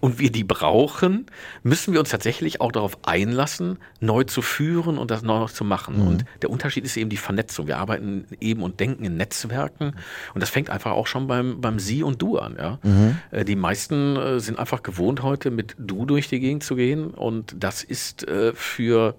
und 0.00 0.18
wir 0.18 0.30
die 0.30 0.44
brauchen, 0.44 1.26
müssen 1.62 1.92
wir 1.92 2.00
uns 2.00 2.10
tatsächlich 2.10 2.60
auch 2.60 2.72
darauf 2.72 2.98
einlassen, 3.02 3.78
neu 4.00 4.24
zu 4.24 4.42
führen 4.42 4.98
und 4.98 5.10
das 5.10 5.22
neu 5.22 5.46
zu 5.46 5.64
machen. 5.64 5.96
Mhm. 5.96 6.06
Und 6.06 6.24
der 6.42 6.50
Unterschied 6.50 6.84
ist 6.84 6.96
eben 6.96 7.10
die 7.10 7.16
Vernetzung. 7.16 7.66
Wir 7.66 7.78
arbeiten 7.78 8.26
eben 8.40 8.62
und 8.62 8.80
denken 8.80 9.04
in 9.04 9.16
Netzwerken 9.16 9.94
und 10.34 10.40
das 10.40 10.50
fängt 10.50 10.70
einfach 10.70 10.92
auch 10.92 11.06
schon 11.06 11.26
beim, 11.26 11.60
beim 11.60 11.78
Sie 11.78 12.02
und 12.02 12.22
Du 12.22 12.38
an. 12.38 12.56
Ja? 12.58 12.78
Mhm. 12.82 13.18
Äh, 13.30 13.44
die 13.44 13.56
meisten 13.56 14.16
äh, 14.16 14.40
sind 14.40 14.58
einfach 14.58 14.82
gewohnt, 14.82 15.22
heute 15.22 15.50
mit 15.50 15.74
Du 15.78 16.04
durch 16.04 16.28
die 16.28 16.40
Gegend 16.40 16.62
zu 16.62 16.76
gehen 16.76 17.10
und 17.10 17.54
das 17.58 17.82
ist 17.82 18.26
äh, 18.28 18.52
für 18.54 19.16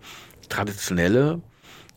traditionelle 0.48 1.42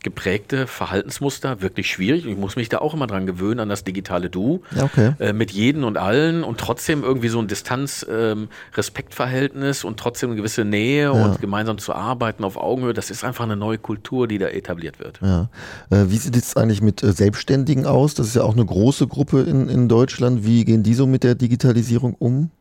geprägte 0.03 0.67
Verhaltensmuster 0.67 1.61
wirklich 1.61 1.89
schwierig. 1.89 2.25
Ich 2.25 2.37
muss 2.37 2.55
mich 2.55 2.69
da 2.69 2.77
auch 2.79 2.93
immer 2.93 3.07
dran 3.07 3.25
gewöhnen, 3.25 3.61
an 3.61 3.69
das 3.69 3.83
digitale 3.83 4.29
Du. 4.29 4.61
Okay. 4.79 5.15
Äh, 5.19 5.33
mit 5.33 5.49
jedem 5.51 5.83
und 5.83 5.97
allen 5.97 6.43
und 6.43 6.59
trotzdem 6.59 7.01
irgendwie 7.03 7.29
so 7.29 7.39
ein 7.39 7.47
Distanz-Respektverhältnis 7.47 9.83
ähm, 9.83 9.87
und 9.87 9.99
trotzdem 9.99 10.29
eine 10.29 10.37
gewisse 10.37 10.63
Nähe 10.65 11.05
ja. 11.05 11.11
und 11.11 11.41
gemeinsam 11.41 11.79
zu 11.79 11.93
arbeiten 11.93 12.43
auf 12.43 12.57
Augenhöhe. 12.57 12.93
Das 12.93 13.09
ist 13.09 13.23
einfach 13.23 13.45
eine 13.45 13.55
neue 13.55 13.79
Kultur, 13.79 14.27
die 14.27 14.37
da 14.37 14.47
etabliert 14.47 14.99
wird. 14.99 15.19
Ja. 15.21 15.49
Äh, 15.89 16.09
wie 16.09 16.17
sieht 16.17 16.35
es 16.35 16.55
eigentlich 16.55 16.81
mit 16.81 17.01
äh, 17.01 17.13
Selbstständigen 17.13 17.85
aus? 17.85 18.13
Das 18.13 18.27
ist 18.27 18.35
ja 18.35 18.43
auch 18.43 18.53
eine 18.53 18.65
große 18.65 19.07
Gruppe 19.07 19.41
in, 19.41 19.69
in 19.69 19.87
Deutschland. 19.87 20.45
Wie 20.45 20.65
gehen 20.65 20.83
die 20.83 20.93
so 20.93 21.07
mit 21.07 21.23
der 21.23 21.35
Digitalisierung 21.35 22.15
um? 22.15 22.51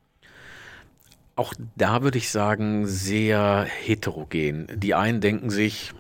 Auch 1.34 1.54
da 1.76 2.02
würde 2.02 2.18
ich 2.18 2.30
sagen, 2.30 2.87
sehr 2.87 3.64
heterogen. 3.64 4.66
Die 4.76 4.94
einen 4.94 5.20
denken 5.20 5.49
sich, 5.49 5.94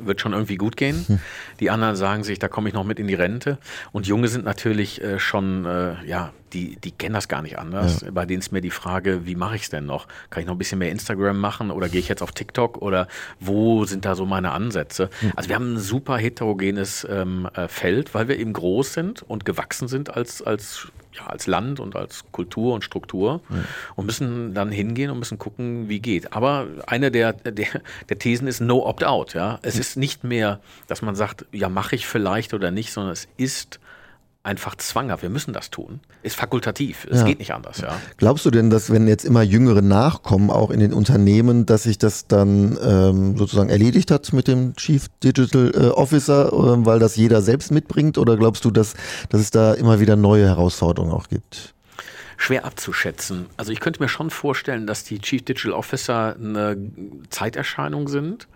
wird 0.00 0.20
schon 0.20 0.32
irgendwie 0.32 0.56
gut 0.56 0.76
gehen. 0.76 1.04
Hm. 1.06 1.18
Die 1.60 1.70
anderen 1.70 1.96
sagen 1.96 2.24
sich, 2.24 2.38
da 2.38 2.48
komme 2.48 2.68
ich 2.68 2.74
noch 2.74 2.84
mit 2.84 2.98
in 2.98 3.06
die 3.06 3.14
Rente. 3.14 3.58
Und 3.92 4.06
Junge 4.06 4.28
sind 4.28 4.44
natürlich 4.44 5.02
äh, 5.02 5.18
schon, 5.18 5.64
äh, 5.64 6.04
ja, 6.06 6.32
die, 6.52 6.76
die 6.76 6.90
kennen 6.90 7.14
das 7.14 7.28
gar 7.28 7.42
nicht 7.42 7.58
anders. 7.58 8.02
Ja. 8.02 8.10
Bei 8.10 8.26
denen 8.26 8.40
ist 8.40 8.52
mir 8.52 8.60
die 8.60 8.70
Frage, 8.70 9.26
wie 9.26 9.34
mache 9.34 9.56
ich 9.56 9.62
es 9.62 9.70
denn 9.70 9.86
noch? 9.86 10.06
Kann 10.30 10.42
ich 10.42 10.46
noch 10.46 10.54
ein 10.54 10.58
bisschen 10.58 10.78
mehr 10.78 10.90
Instagram 10.90 11.38
machen 11.38 11.70
oder 11.70 11.88
gehe 11.88 12.00
ich 12.00 12.08
jetzt 12.08 12.22
auf 12.22 12.32
TikTok 12.32 12.80
oder 12.82 13.08
wo 13.40 13.84
sind 13.84 14.04
da 14.04 14.14
so 14.14 14.26
meine 14.26 14.52
Ansätze? 14.52 15.10
Mhm. 15.20 15.32
Also 15.36 15.48
wir 15.48 15.56
haben 15.56 15.74
ein 15.74 15.78
super 15.78 16.16
heterogenes 16.18 17.06
ähm, 17.10 17.48
äh, 17.54 17.68
Feld, 17.68 18.14
weil 18.14 18.28
wir 18.28 18.38
eben 18.38 18.52
groß 18.52 18.92
sind 18.92 19.22
und 19.22 19.44
gewachsen 19.44 19.88
sind 19.88 20.14
als, 20.16 20.42
als 20.42 20.88
ja, 21.12 21.26
als 21.26 21.46
Land 21.46 21.80
und 21.80 21.96
als 21.96 22.24
Kultur 22.32 22.74
und 22.74 22.84
Struktur 22.84 23.40
ja. 23.50 23.56
und 23.96 24.06
müssen 24.06 24.54
dann 24.54 24.70
hingehen 24.70 25.10
und 25.10 25.18
müssen 25.18 25.38
gucken, 25.38 25.88
wie 25.88 26.00
geht. 26.00 26.32
Aber 26.32 26.66
eine 26.86 27.10
der, 27.10 27.32
der, 27.32 27.66
der 28.08 28.18
Thesen 28.18 28.46
ist 28.46 28.60
No 28.60 28.86
Opt-out. 28.86 29.34
Ja? 29.34 29.58
Es 29.62 29.78
ist 29.78 29.96
nicht 29.96 30.24
mehr, 30.24 30.60
dass 30.86 31.02
man 31.02 31.14
sagt, 31.14 31.46
ja, 31.52 31.68
mache 31.68 31.96
ich 31.96 32.06
vielleicht 32.06 32.54
oder 32.54 32.70
nicht, 32.70 32.92
sondern 32.92 33.12
es 33.12 33.28
ist 33.36 33.80
einfach 34.48 34.76
zwanger. 34.76 35.20
Wir 35.20 35.28
müssen 35.28 35.52
das 35.52 35.70
tun. 35.70 36.00
Ist 36.22 36.36
fakultativ. 36.36 37.06
Es 37.10 37.20
ja. 37.20 37.26
geht 37.26 37.38
nicht 37.38 37.52
anders. 37.52 37.82
Ja. 37.82 37.94
Glaubst 38.16 38.46
du 38.46 38.50
denn, 38.50 38.70
dass 38.70 38.90
wenn 38.90 39.06
jetzt 39.06 39.26
immer 39.26 39.42
Jüngere 39.42 39.82
nachkommen, 39.82 40.50
auch 40.50 40.70
in 40.70 40.80
den 40.80 40.94
Unternehmen, 40.94 41.66
dass 41.66 41.82
sich 41.82 41.98
das 41.98 42.26
dann 42.26 42.78
ähm, 42.82 43.36
sozusagen 43.36 43.68
erledigt 43.68 44.10
hat 44.10 44.32
mit 44.32 44.48
dem 44.48 44.74
Chief 44.76 45.06
Digital 45.22 45.72
äh, 45.74 45.88
Officer, 45.88 46.50
äh, 46.50 46.86
weil 46.86 46.98
das 46.98 47.16
jeder 47.16 47.42
selbst 47.42 47.70
mitbringt? 47.70 48.16
Oder 48.16 48.38
glaubst 48.38 48.64
du, 48.64 48.70
dass, 48.70 48.94
dass 49.28 49.42
es 49.42 49.50
da 49.50 49.74
immer 49.74 50.00
wieder 50.00 50.16
neue 50.16 50.46
Herausforderungen 50.46 51.12
auch 51.12 51.28
gibt? 51.28 51.74
schwer 52.40 52.64
abzuschätzen. 52.64 53.46
Also 53.56 53.72
ich 53.72 53.80
könnte 53.80 54.00
mir 54.00 54.08
schon 54.08 54.30
vorstellen, 54.30 54.86
dass 54.86 55.02
die 55.02 55.18
Chief 55.18 55.44
Digital 55.44 55.72
Officer 55.72 56.36
eine 56.36 56.76
Zeiterscheinung 57.30 58.06
sind. 58.06 58.46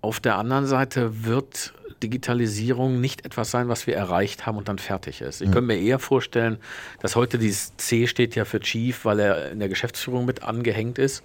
Auf 0.00 0.20
der 0.20 0.38
anderen 0.38 0.66
Seite 0.66 1.24
wird 1.24 1.72
Digitalisierung 2.02 3.00
nicht 3.00 3.24
etwas 3.24 3.50
sein, 3.50 3.68
was 3.68 3.86
wir 3.86 3.96
erreicht 3.96 4.46
haben 4.46 4.58
und 4.58 4.68
dann 4.68 4.78
fertig 4.78 5.20
ist. 5.20 5.40
Ich 5.40 5.48
mhm. 5.48 5.52
könnte 5.52 5.66
mir 5.68 5.80
eher 5.80 5.98
vorstellen, 5.98 6.58
dass 7.00 7.16
heute 7.16 7.38
dieses 7.38 7.76
C 7.76 8.06
steht 8.06 8.34
ja 8.34 8.44
für 8.44 8.60
Chief, 8.60 9.04
weil 9.04 9.20
er 9.20 9.50
in 9.50 9.58
der 9.58 9.68
Geschäftsführung 9.68 10.24
mit 10.24 10.42
angehängt 10.42 10.98
ist, 10.98 11.22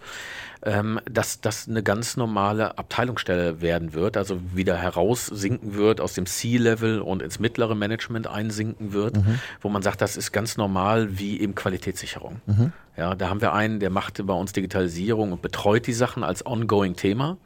ähm, 0.66 1.00
dass 1.06 1.42
das 1.42 1.68
eine 1.68 1.84
ganz 1.84 2.16
normale 2.16 2.78
Abteilungsstelle 2.78 3.62
werden 3.62 3.94
wird, 3.94 4.16
also 4.16 4.40
wieder 4.54 4.78
heraussinken 4.78 5.76
wird 5.76 6.00
aus 6.00 6.14
dem 6.14 6.26
C-Level 6.26 7.02
und 7.02 7.22
ins 7.22 7.40
mittlere 7.40 7.76
Management 7.76 8.28
einsinken 8.28 8.94
wird, 8.94 9.18
mhm. 9.18 9.40
wo 9.62 9.70
man 9.70 9.82
sagt, 9.82 10.02
das 10.02 10.16
ist 10.16 10.32
ganz 10.32 10.56
normal 10.58 11.18
wie 11.18 11.42
eben 11.42 11.54
Qualitätssicherung. 11.56 12.42
Mhm. 12.46 12.72
Ja, 12.96 13.16
da 13.16 13.30
haben 13.30 13.42
wir 13.42 13.54
einen, 13.54 13.80
der 13.80 13.90
macht 13.90 14.26
bei 14.26 14.34
uns 14.34 14.54
Digitalisierung 14.54 15.34
und 15.34 15.42
betreut 15.42 15.88
die 15.88 15.94
Sachen 15.94 16.24
als 16.24 16.46
ongoing 16.46 16.96
Thema. 16.96 17.38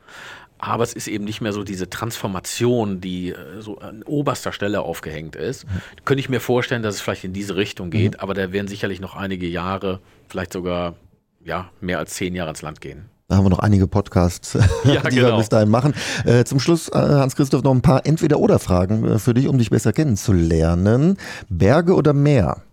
Aber 0.59 0.83
es 0.83 0.93
ist 0.93 1.07
eben 1.07 1.25
nicht 1.25 1.41
mehr 1.41 1.53
so 1.53 1.63
diese 1.63 1.89
Transformation, 1.89 2.99
die 3.01 3.29
äh, 3.29 3.61
so 3.61 3.77
an 3.79 4.03
oberster 4.03 4.51
Stelle 4.51 4.81
aufgehängt 4.81 5.35
ist. 5.35 5.65
Mhm. 5.65 5.81
Könnte 6.05 6.19
ich 6.19 6.29
mir 6.29 6.39
vorstellen, 6.39 6.83
dass 6.83 6.95
es 6.95 7.01
vielleicht 7.01 7.23
in 7.23 7.33
diese 7.33 7.55
Richtung 7.55 7.89
geht, 7.89 8.13
mhm. 8.13 8.19
aber 8.19 8.33
da 8.33 8.51
werden 8.51 8.67
sicherlich 8.67 8.99
noch 8.99 9.15
einige 9.15 9.47
Jahre, 9.47 9.99
vielleicht 10.27 10.53
sogar 10.53 10.95
ja, 11.43 11.69
mehr 11.79 11.99
als 11.99 12.13
zehn 12.13 12.35
Jahre 12.35 12.49
ins 12.49 12.61
Land 12.61 12.81
gehen. 12.81 13.09
Da 13.29 13.35
haben 13.35 13.45
wir 13.45 13.49
noch 13.49 13.59
einige 13.59 13.87
Podcasts, 13.87 14.53
ja, 14.85 15.01
die 15.01 15.15
genau. 15.17 15.29
wir 15.29 15.37
bis 15.37 15.49
dahin 15.49 15.69
machen. 15.69 15.93
Äh, 16.23 16.45
zum 16.45 16.59
Schluss, 16.59 16.87
äh, 16.89 16.97
Hans-Christoph, 16.97 17.61
noch 17.61 17.73
ein 17.73 17.81
paar 17.81 18.05
Entweder-Oder-Fragen 18.05 19.05
äh, 19.05 19.19
für 19.19 19.33
dich, 19.33 19.47
um 19.47 19.57
dich 19.57 19.69
besser 19.69 19.91
kennenzulernen. 19.91 21.17
Berge 21.49 21.93
oder 21.93 22.13
Meer? 22.13 22.63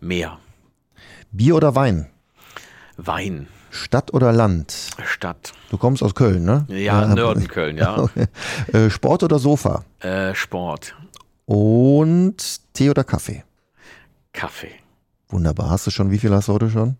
Meer. 0.00 0.38
Bier 1.32 1.56
oder 1.56 1.74
Wein? 1.74 2.06
Wein. 2.96 3.48
Stadt 3.70 4.12
oder 4.14 4.32
Land? 4.32 4.90
Stadt. 5.04 5.52
Du 5.70 5.76
kommst 5.76 6.02
aus 6.02 6.14
Köln, 6.14 6.44
ne? 6.44 6.66
Ja, 6.68 6.76
ja 6.76 7.06
Norden 7.06 7.48
Köln, 7.48 7.76
ja. 7.76 7.98
Okay. 8.08 8.26
Äh, 8.72 8.90
Sport 8.90 9.22
oder 9.22 9.38
Sofa? 9.38 9.84
Äh, 10.00 10.34
Sport. 10.34 10.94
Und 11.46 12.36
Tee 12.74 12.90
oder 12.90 13.04
Kaffee? 13.04 13.44
Kaffee. 14.32 14.72
Wunderbar. 15.30 15.70
Hast 15.70 15.86
du 15.86 15.90
schon, 15.90 16.10
wie 16.10 16.18
viel 16.18 16.32
hast 16.32 16.48
du 16.48 16.54
heute 16.54 16.70
schon? 16.70 16.96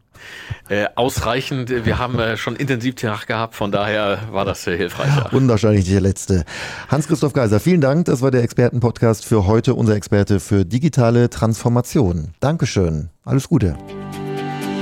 Äh, 0.69 0.87
ausreichend. 0.97 1.71
Wir 1.71 1.99
haben 1.99 2.19
äh, 2.19 2.37
schon 2.37 2.57
intensiv 2.57 2.97
Tag 2.97 3.27
gehabt, 3.27 3.55
von 3.55 3.73
daher 3.73 4.19
war 4.33 4.45
das 4.45 4.65
sehr 4.65 4.77
hilfreich. 4.77 5.07
Ja. 5.17 5.29
Und 5.31 5.49
wahrscheinlich 5.49 5.89
der 5.89 6.01
letzte. 6.01 6.45
Hans-Christoph 6.89 7.33
Geiser, 7.33 7.61
vielen 7.61 7.81
Dank. 7.81 8.07
Das 8.07 8.21
war 8.21 8.31
der 8.31 8.43
Expertenpodcast 8.43 9.25
für 9.25 9.47
heute, 9.47 9.75
unser 9.75 9.95
Experte 9.95 10.41
für 10.41 10.65
digitale 10.65 11.31
Transformation. 11.31 12.35
Dankeschön. 12.41 13.11
Alles 13.25 13.49
Gute. 13.49 13.77